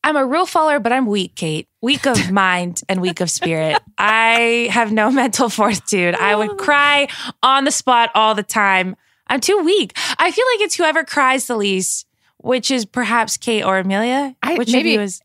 [0.03, 1.67] I'm a rule follower, but I'm weak, Kate.
[1.81, 3.81] Weak of mind and weak of spirit.
[3.97, 6.15] I have no mental fortitude.
[6.15, 7.07] I would cry
[7.43, 8.95] on the spot all the time.
[9.27, 9.93] I'm too weak.
[10.17, 12.07] I feel like it's whoever cries the least,
[12.39, 14.35] which is perhaps Kate or Amelia.
[14.41, 15.21] I- which maybe- of you is?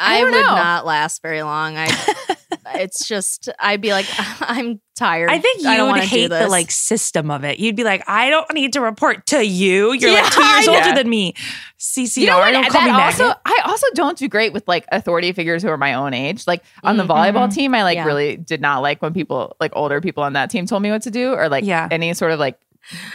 [0.00, 0.40] I I, would know.
[0.42, 1.76] not last very long.
[1.76, 1.86] I
[2.74, 4.06] it's just I'd be like
[4.40, 5.30] I'm tired.
[5.30, 7.60] I think you don't would hate the like system of it.
[7.60, 9.92] You'd be like, I don't need to report to you.
[9.92, 11.34] You're Yeah, like two years older than me.
[11.78, 12.50] CCR, You know what?
[12.50, 13.32] don't call also.
[13.44, 16.44] I also don't do great with like authority figures who are my own age.
[16.46, 17.08] Like on the Mhm.
[17.32, 18.04] volleyball team, I like Yeah.
[18.04, 21.02] really did not like when people like older people on that team told me what
[21.02, 21.86] to do or like Yeah.
[21.90, 22.58] any sort of like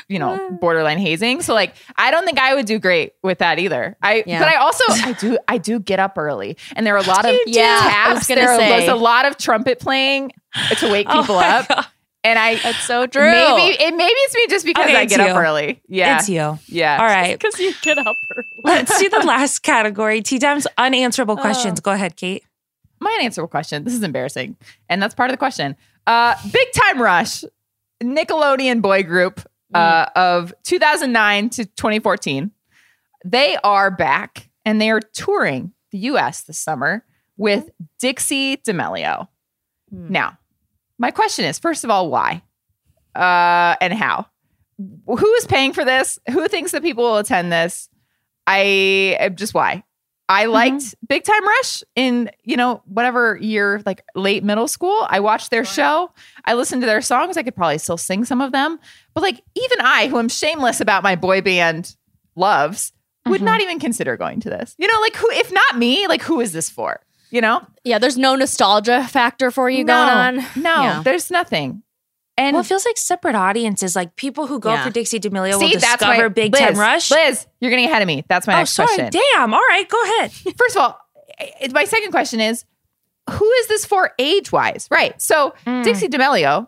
[0.08, 1.42] you know borderline hazing.
[1.42, 3.96] So like I don't think I would do great with that either.
[4.02, 4.40] I Yeah.
[4.40, 7.26] but I also I do I do get up early and there are a lot
[7.26, 7.64] of Yeah,
[8.08, 8.28] I was taps.
[8.28, 8.70] there say.
[8.70, 10.32] there's a lot of trumpet playing
[10.78, 11.68] to wake Oh people my up.
[11.68, 11.86] God.
[12.22, 13.32] And I That's so true.
[13.32, 15.26] maybe it maybe it's me just because Okay, I get you.
[15.28, 15.82] up early.
[15.88, 16.18] Yeah.
[16.20, 16.60] It's you.
[16.68, 16.98] Yeah.
[17.00, 17.40] All right.
[17.40, 18.46] because you get up early.
[18.66, 20.22] Let's do the last category.
[20.22, 21.80] T Time's unanswerable questions.
[21.80, 22.44] Go ahead, Kate.
[23.00, 23.86] my unanswerable question.
[23.86, 24.58] This is embarrassing,
[24.90, 25.78] and that's part of the question.
[26.08, 27.46] Uh, Big Time Rush,
[28.04, 29.42] Nickelodeon boy group
[29.74, 32.52] uh, of 2009 to 2014.
[33.26, 36.44] They are back and they are touring the U.S.
[36.44, 37.06] this summer
[37.38, 39.28] with Dixie D'Amelio.
[39.90, 40.12] Hmm.
[40.12, 40.38] Now,
[40.98, 42.44] my question is: first of all, why
[43.16, 44.28] uh, and how?
[44.78, 46.20] Who is paying for this?
[46.32, 47.90] Who thinks that people will attend this?
[48.48, 49.84] I just why.
[50.30, 55.08] I liked Big Time Rush in, you know, whatever year, like late middle school.
[55.10, 56.12] I watched their show.
[56.46, 57.36] I listened to their songs.
[57.36, 58.80] I could probably still sing some of them.
[59.16, 61.96] But like, even I, who am shameless about my boy band
[62.36, 62.94] loves,
[63.26, 63.46] would Mhm.
[63.46, 64.76] not even consider going to this.
[64.78, 67.02] You know, like, who, if not me, like, who is this for?
[67.32, 67.62] You know?
[67.84, 70.36] Yeah, there's no nostalgia factor for you no, going on.
[70.56, 71.02] No, Yeah.
[71.04, 71.84] there's nothing.
[72.40, 73.96] And Well, it feels like separate audiences.
[73.96, 74.86] Like people who go Yeah.
[74.86, 77.12] for Dixie D'Amelio see, will that's discover my Big Liz, Time Rush.
[77.12, 78.24] Liz, you're getting ahead of me.
[78.30, 78.88] That's my oh, next sorry.
[78.88, 79.10] question.
[79.34, 79.54] Damn.
[79.54, 79.88] All right.
[79.88, 80.32] Go ahead.
[80.58, 81.00] First of all,
[81.72, 82.64] my second question is
[83.30, 84.88] who is this for age wise?
[84.90, 85.22] Right.
[85.22, 85.84] So, Mm.
[85.84, 86.68] Dixie D'Amelio,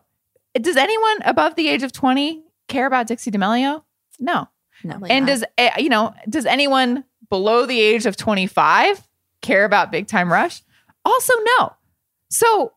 [0.55, 3.83] does anyone above the age of 20 care about Dixie D'Amelio?
[4.19, 4.47] No.
[4.85, 5.31] Probably And not.
[5.31, 9.01] does, eh, you know, does anyone below the age of 25
[9.41, 10.61] care about Big Time Rush?
[11.05, 11.73] Also, no.
[12.29, 12.73] So,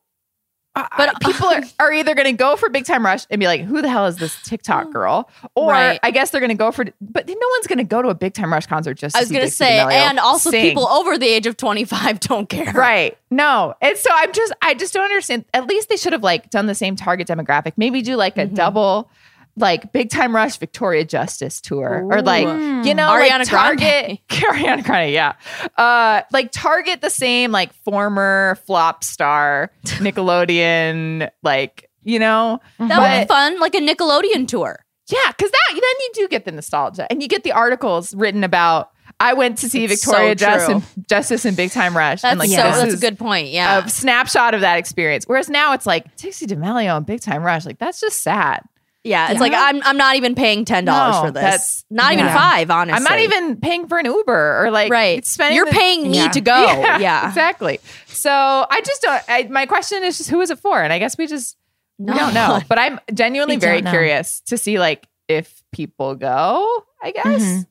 [0.75, 3.61] But- people are, are either going to go for Big Time Rush and be like,
[3.63, 5.31] who the hell is this TikTok girl?
[5.55, 6.01] Or Right.
[6.03, 8.15] I guess they're going to go for, but no one's going to go to a
[8.15, 10.51] Big Time Rush concert just to I was see gonna Dixie say, D'Amelio and also
[10.51, 10.63] sing.
[10.65, 12.73] people over the age of 25 don't care.
[12.73, 13.17] Right.
[13.31, 13.75] No.
[13.81, 15.45] And so I'm just I just don't understand.
[15.55, 17.73] At least they should have like done the same target demographic.
[17.77, 18.55] Maybe do like a Mhm.
[18.55, 19.11] double
[19.57, 22.03] like big time rush Victoria Justice tour.
[22.11, 22.47] Or like,
[22.87, 23.49] you know, Ariana like Grande.
[23.49, 25.33] target Ariana Grande, yeah.
[25.77, 32.61] Uh like target the same like former flop star Nickelodeon, like, you know.
[32.79, 34.81] That But- would be fun, like a Nickelodeon tour.
[35.09, 38.43] Yeah, because that then you do get the nostalgia and you get the articles written
[38.43, 38.91] about
[39.21, 42.23] I went to see It's Victoria so Justice, and, Justice and Big Time Rush.
[42.23, 42.57] That's and like so.
[42.57, 43.49] That's a good point.
[43.49, 43.85] Yeah.
[43.85, 45.25] a snapshot of that experience.
[45.27, 47.65] Whereas now it's like Dixie D'Amelio and Big Time Rush.
[47.65, 48.63] Like that's just sad.
[49.05, 49.27] Yeah.
[49.31, 49.41] It's Yeah.
[49.41, 49.83] like I'm.
[49.85, 51.43] I'm not even paying ten dollars No, for this.
[51.43, 52.71] that's- not even five.
[52.71, 55.25] Honestly, I'm not even paying for an Uber or like right.
[55.25, 55.57] spending.
[55.57, 56.29] You're the- paying me Yeah.
[56.29, 56.65] to go.
[56.99, 57.29] Yeah.
[57.29, 57.79] exactly.
[58.07, 59.23] So I just don't.
[59.29, 60.83] I, my question is just who is it for?
[60.83, 61.57] And I guess we just
[61.99, 62.15] we No.
[62.17, 62.61] don't know.
[62.69, 66.85] But I'm genuinely We very curious to see like if people go.
[67.03, 67.43] I guess.
[67.43, 67.67] Mhm.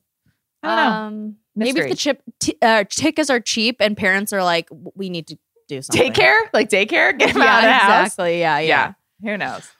[0.62, 0.90] I don't know.
[1.06, 5.10] Um, maybe if the chip t- uh, tickets are cheap and parents are like, we
[5.10, 6.12] need to do something.
[6.12, 8.06] Daycare, like daycare, get them Yeah, out of the house.
[8.06, 8.40] exactly.
[8.40, 8.92] Yeah, yeah.
[9.22, 9.30] Yeah.
[9.30, 9.70] Who knows?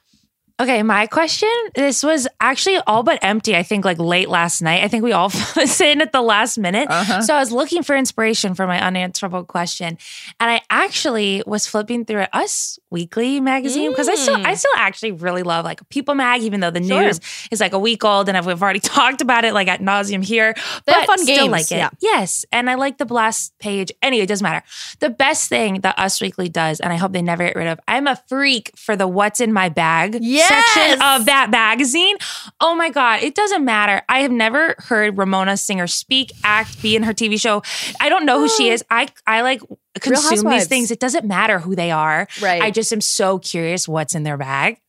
[0.62, 1.48] Okay, my question.
[1.74, 3.56] This was actually all but empty.
[3.56, 4.84] I think like late last night.
[4.84, 6.86] I think we all filled in at the last minute.
[6.88, 7.22] Uh-huh.
[7.22, 9.98] So I was looking for inspiration for my unanswerable question,
[10.38, 14.46] and I actually was flipping through Us Weekly magazine because I still Mm.
[14.46, 17.02] I still actually really love like People Mag, even though the Sure.
[17.02, 19.80] news is like a week old, and I've, we've already talked about it like at
[19.80, 20.54] nauseum here.
[20.86, 21.76] They but fun still games, like it.
[21.78, 21.90] yeah.
[22.00, 23.90] Yes, and I like the blast page.
[24.02, 24.64] Anyway, it doesn't matter.
[25.00, 27.80] The best thing that Us Weekly does, and I hope they never get rid of.
[27.88, 30.18] I'm a freak for the "What's in My Bag"
[30.50, 30.74] Yes!
[30.74, 32.16] section of that magazine.
[32.60, 34.02] Oh my god, it doesn't matter.
[34.08, 37.62] I have never heard Ramona Singer speak, act, be in her TV show.
[38.00, 38.84] I don't know who she is.
[38.90, 39.60] I I like
[40.00, 40.90] consume these things.
[40.90, 42.26] It doesn't matter who they are.
[42.40, 42.62] Right.
[42.62, 44.80] I just am so curious what's in their bag.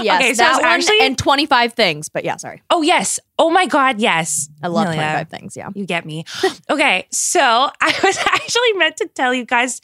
[0.00, 2.08] Yes, Okay, so that one actually- and 25 things.
[2.08, 2.62] But yeah, sorry.
[2.70, 3.18] Oh yes.
[3.38, 4.48] Oh my god, yes.
[4.62, 5.02] I love Amelia.
[5.24, 5.56] 25 things.
[5.56, 5.70] Yeah.
[5.74, 6.24] You get me.
[6.70, 7.40] Okay, so
[7.80, 9.80] I was actually meant to tell you guys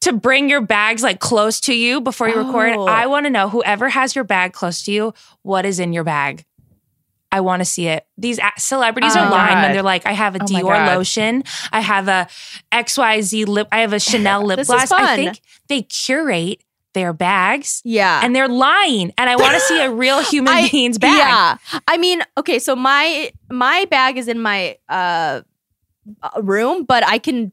[0.00, 2.72] to bring your bags like close to you before you record.
[2.74, 2.86] Oh.
[2.86, 6.04] I want to know whoever has your bag close to you, what is in your
[6.04, 6.44] bag?
[7.34, 8.06] I want to see it.
[8.18, 11.80] These celebrities Oh are lying when they're like, I have a Oh Dior lotion, I
[11.80, 12.28] have a
[12.70, 14.92] XYZ lip, I have a Chanel lip gloss.
[14.92, 16.62] I think they curate
[16.94, 18.20] their bags Yeah.
[18.22, 19.12] and they're lying.
[19.18, 21.16] And I want to see a real human I- being's bag.
[21.18, 21.80] Yeah.
[21.88, 25.40] I mean, okay, so my my bag is in my uh
[26.22, 27.52] uh, room, but I can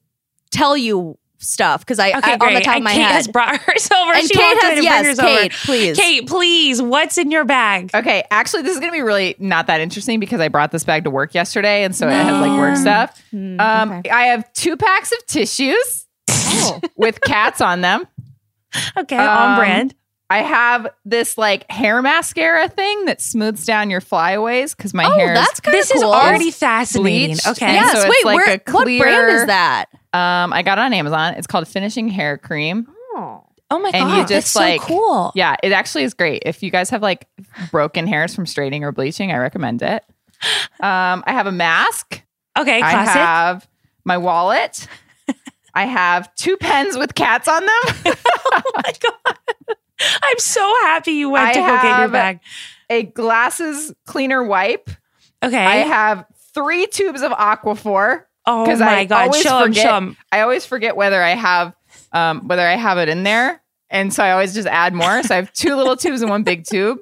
[0.51, 3.11] tell you stuff because I, Okay, I on the top of my Kate head.
[3.13, 4.11] has brought hers over.
[4.13, 5.27] and she Kate walked in has and yes, bring hers over.
[5.41, 5.97] Kate, please.
[5.97, 7.91] Kate, please, what's in your bag?
[7.93, 11.03] Okay, actually, this is gonna be really not that interesting because I brought this bag
[11.05, 13.23] to work yesterday, and so it has like work stuff.
[13.31, 14.09] Hmm, Um, okay.
[14.09, 16.07] I have two packs of tissues
[16.97, 18.05] with cats on them.
[18.97, 19.95] Okay, on Um, brand.
[20.31, 25.17] I have this like hair mascara thing that smooths down your flyaways because my oh,
[25.17, 26.01] hair is that's kind of This cool.
[26.01, 27.29] is already fascinating.
[27.29, 27.47] bleached.
[27.47, 27.73] Okay.
[27.73, 27.93] Yes.
[27.93, 29.85] so it's wait, like where, a what brand is that?
[30.13, 31.33] Um, I got it on Amazon.
[31.33, 32.87] It's called Finishing Hair Cream.
[33.15, 33.43] Oh.
[33.71, 35.31] oh my and god, you that's just, so like- cool.
[35.33, 36.43] Yeah, it actually is great.
[36.45, 37.27] If you guys have like
[37.71, 40.03] broken hairs from straightening or bleaching, I recommend it.
[40.79, 42.21] Um, I have a mask.
[42.57, 43.67] Okay, I have
[44.05, 44.87] my wallet.
[45.79, 47.79] I have two pens with cats on them.
[48.51, 49.37] oh my god.
[50.23, 52.39] I'm so happy you went I to go get your bag.
[52.89, 54.89] a glasses cleaner wipe.
[55.43, 55.57] Okay.
[55.65, 58.25] I have three tubes of Aquaphor.
[58.45, 60.17] oh my I god, always show forget- show 'em.
[60.31, 61.73] I always forget whether I have
[62.11, 65.23] um, whether I have it in there, and so I always just add more.
[65.23, 66.99] So I have two little tubes and one big tube.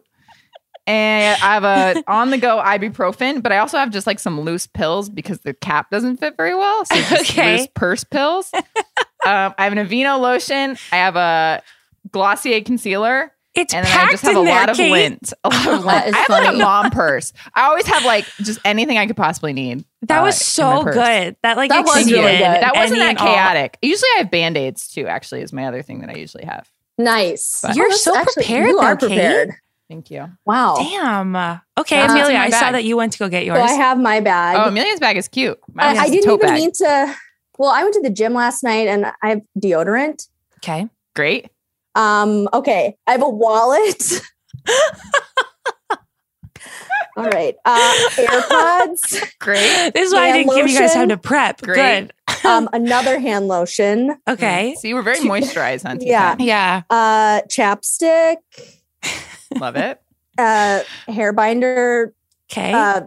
[0.87, 4.39] And I have a on the go ibuprofen, but I also have just like some
[4.41, 6.85] loose pills because the cap doesn't fit very well.
[6.85, 7.57] So just Okay.
[7.57, 8.49] loose purse pills.
[8.55, 8.63] um,
[9.25, 10.77] I have an Aveeno lotion.
[10.93, 11.61] I have a
[12.11, 13.33] Glossier concealer.
[13.53, 15.33] It's and then packed I just have a lot of lint.
[15.43, 16.05] A lot of lint.
[16.07, 17.33] is I have like a mom purse.
[17.55, 19.83] I always have like just anything I could possibly need.
[20.03, 21.35] That uh, was so good.
[21.41, 22.41] That like That was really good.
[22.43, 23.33] That wasn't any that and all.
[23.33, 23.77] chaotic.
[23.81, 26.69] Usually I have band-aids too, actually, is my other thing that I usually have.
[26.99, 27.59] Nice.
[27.63, 29.49] But- You're that's so prepared You though, are Kate.
[29.87, 29.89] Prepared.
[29.89, 30.31] Thank you.
[30.45, 30.75] Wow.
[30.77, 31.35] Damn.
[31.77, 33.57] Okay, That's Amelia, my I saw that you went to go get yours.
[33.57, 34.57] So I have my bag.
[34.59, 35.57] Oh, Amelia's bag is cute.
[35.69, 36.59] I, Mine I has a didn't tote even bag.
[36.59, 37.15] mean to.
[37.57, 40.27] Well, I went to the gym last night and I have deodorant.
[40.59, 40.87] okay.
[41.15, 41.49] Great.
[41.95, 42.95] Um, okay.
[43.07, 44.21] I have a wallet.
[47.17, 47.55] All right.
[47.65, 49.91] Uh, AirPods, Great.
[49.95, 51.59] This is why I didn't give you guys time to prep.
[51.61, 52.11] Great.
[52.27, 52.45] Good.
[52.45, 54.75] um, another hand lotion, Okay.
[54.77, 56.35] See, we're very moisturized on Yeah.
[56.37, 56.83] Yeah.
[56.91, 58.35] uh, chapstick,
[59.55, 60.01] Love it.
[60.37, 62.13] uh, hair binder,
[62.51, 62.71] Okay.
[62.73, 63.01] uh,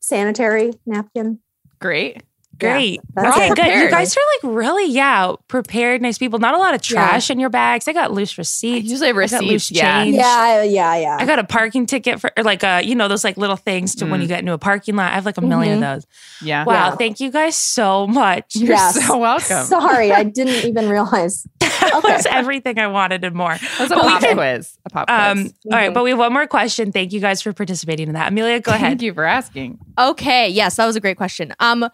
[0.00, 1.38] sanitary napkin.
[1.80, 2.22] Great.
[2.58, 3.00] Great.
[3.14, 3.56] that's okay, it.
[3.56, 3.84] good.
[3.84, 6.38] You guys are like really, yeah, prepared, nice people.
[6.38, 7.88] Not a lot of trash in your bags.
[7.88, 8.86] I got loose I receipts.
[8.86, 9.70] usually have I got loose receipts.
[9.70, 10.04] Yeah.
[10.04, 10.16] change.
[10.16, 11.16] Yeah, yeah, yeah.
[11.18, 13.94] I got a parking ticket for, or like, uh, you know, those like little things
[13.94, 14.22] to when Mm.
[14.24, 15.10] you get into a parking lot.
[15.10, 16.06] I have like a 1000000 of those.
[16.42, 16.64] Yeah.
[16.66, 16.72] Wow.
[16.90, 16.96] Yeah.
[16.96, 18.54] Thank you guys so much.
[18.54, 19.06] You're Yes.
[19.06, 19.64] so welcome.
[19.64, 21.46] Sorry, I didn't even realize.
[21.90, 22.12] That Okay.
[22.14, 23.56] was everything I wanted and more.
[23.78, 24.78] That's a But we pop can- quiz.
[24.86, 25.18] A pop quiz.
[25.46, 26.92] Um, All right, but we have one more question.
[26.92, 28.28] Thank you guys for participating in that.
[28.32, 28.90] Amelia, go ahead.
[28.90, 29.78] Thank you for asking.
[29.98, 31.52] Okay, yes, that was a great question.
[31.60, 31.88] Um,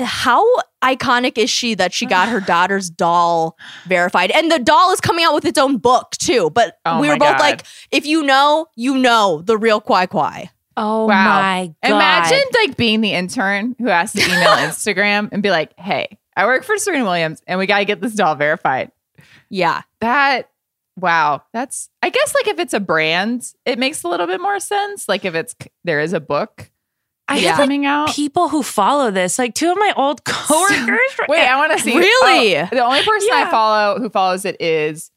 [0.00, 0.44] how
[0.82, 4.30] iconic is she that she got her daughter's doll verified?
[4.30, 6.50] And the doll is coming out with its own book too.
[6.50, 7.40] But Oh we were both God.
[7.40, 10.50] like, if you know, you know the real Qai Qai.
[10.76, 11.24] Oh Wow.
[11.40, 11.90] my god!
[11.90, 16.44] Imagine like being the intern who has to email Instagram and be like, "Hey, I
[16.46, 18.92] work for Serena Williams, and we got to get this doll verified."
[19.50, 19.82] Yeah.
[20.00, 20.50] That
[21.00, 24.60] wow, that's I guess like if it's a brand, it makes a little bit more
[24.60, 25.08] sense.
[25.08, 26.70] Like if it's there is a book
[27.28, 27.50] I Yeah.
[27.50, 28.10] have like coming out.
[28.10, 29.38] people who follow this.
[29.38, 30.98] Like two of my old coworkers.
[31.28, 31.96] Wait, I want to see.
[31.96, 32.56] Really?
[32.58, 33.44] Oh, the only person Yeah.
[33.46, 35.10] I follow who follows it is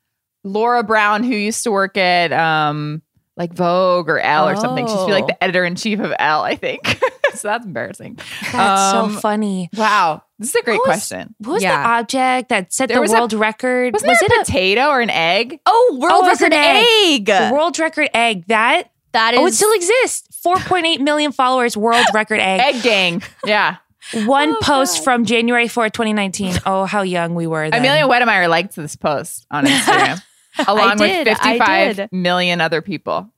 [0.43, 3.01] Laura Brown, who used to work at um
[3.37, 4.85] like Vogue or Elle or something.
[4.85, 5.27] She's like Oh.
[5.27, 6.85] the editor in chief of Elle, I think.
[7.33, 8.19] so that's embarrassing.
[8.51, 9.69] That's Um, so funny.
[9.75, 11.33] Wow, this is a great Who was- question.
[11.39, 11.81] What was Yeah.
[11.81, 13.93] the object that set There the was a- world record?
[13.93, 15.59] Wasn't was there it a potato or an egg?
[15.65, 17.29] Oh, world Oh, record an egg.
[17.29, 18.45] a world record egg?
[18.47, 20.39] That That is oh, it still exists.
[20.41, 21.75] Four point eight million followers.
[21.77, 22.75] World record egg.
[22.75, 23.23] Egg gang.
[23.45, 23.77] Yeah.
[24.25, 25.03] One Oh, post God.
[25.03, 26.55] from January 4th, 2019.
[26.65, 27.69] Oh, how young we were.
[27.69, 27.79] Then.
[27.79, 30.21] Amelia Wedemeyer liked this post on Instagram.
[30.67, 32.09] Along did, with I 55 did.
[32.11, 33.29] million other people.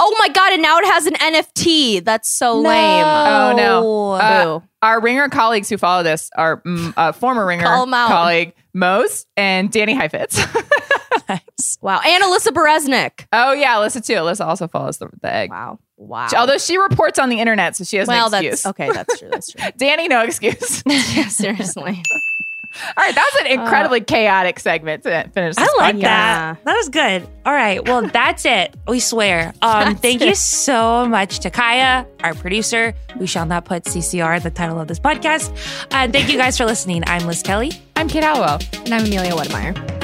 [0.00, 0.54] Oh my god!
[0.54, 2.02] And now it has an NFT.
[2.04, 2.68] That's so No.
[2.70, 3.04] lame.
[3.04, 4.10] Oh, no.
[4.12, 4.62] Uh, Boo.
[4.80, 8.08] Our Ringer colleagues who follow this are mm, uh, former Ringer Call 'em out.
[8.08, 10.38] colleague Mose and Danny Heifetz.
[11.28, 11.78] Nice.
[11.80, 12.00] Wow.
[12.04, 13.26] And Alyssa Bereznak.
[13.32, 14.14] oh, yeah, Alyssa too.
[14.14, 15.50] Alyssa also follows the, the egg.
[15.50, 15.78] Wow.
[15.96, 16.26] Wow.
[16.28, 18.62] She- although she reports on the internet, so she has well, no excuse.
[18.62, 18.90] that's okay.
[18.92, 19.28] That's true.
[19.30, 19.70] That's true.
[19.76, 20.82] Danny, no excuse.
[20.86, 22.02] yeah, seriously.
[22.96, 26.00] All right, that was an incredibly chaotic segment to finish this I like podcast.
[26.00, 26.64] that.
[26.64, 27.28] That was good.
[27.46, 27.86] All right.
[27.86, 28.74] Well, that's it.
[28.88, 29.54] We swear.
[29.62, 32.92] Um, That's thank you so much to Kaya, our producer.
[33.16, 35.52] We shall not put CCR, the title of this podcast.
[35.92, 37.04] And thank you guys for listening.
[37.06, 37.70] I'm Liz Kelly.
[37.94, 38.58] I'm Kate Halliwell.
[38.72, 40.03] And I'm Amelia Wedemeyer.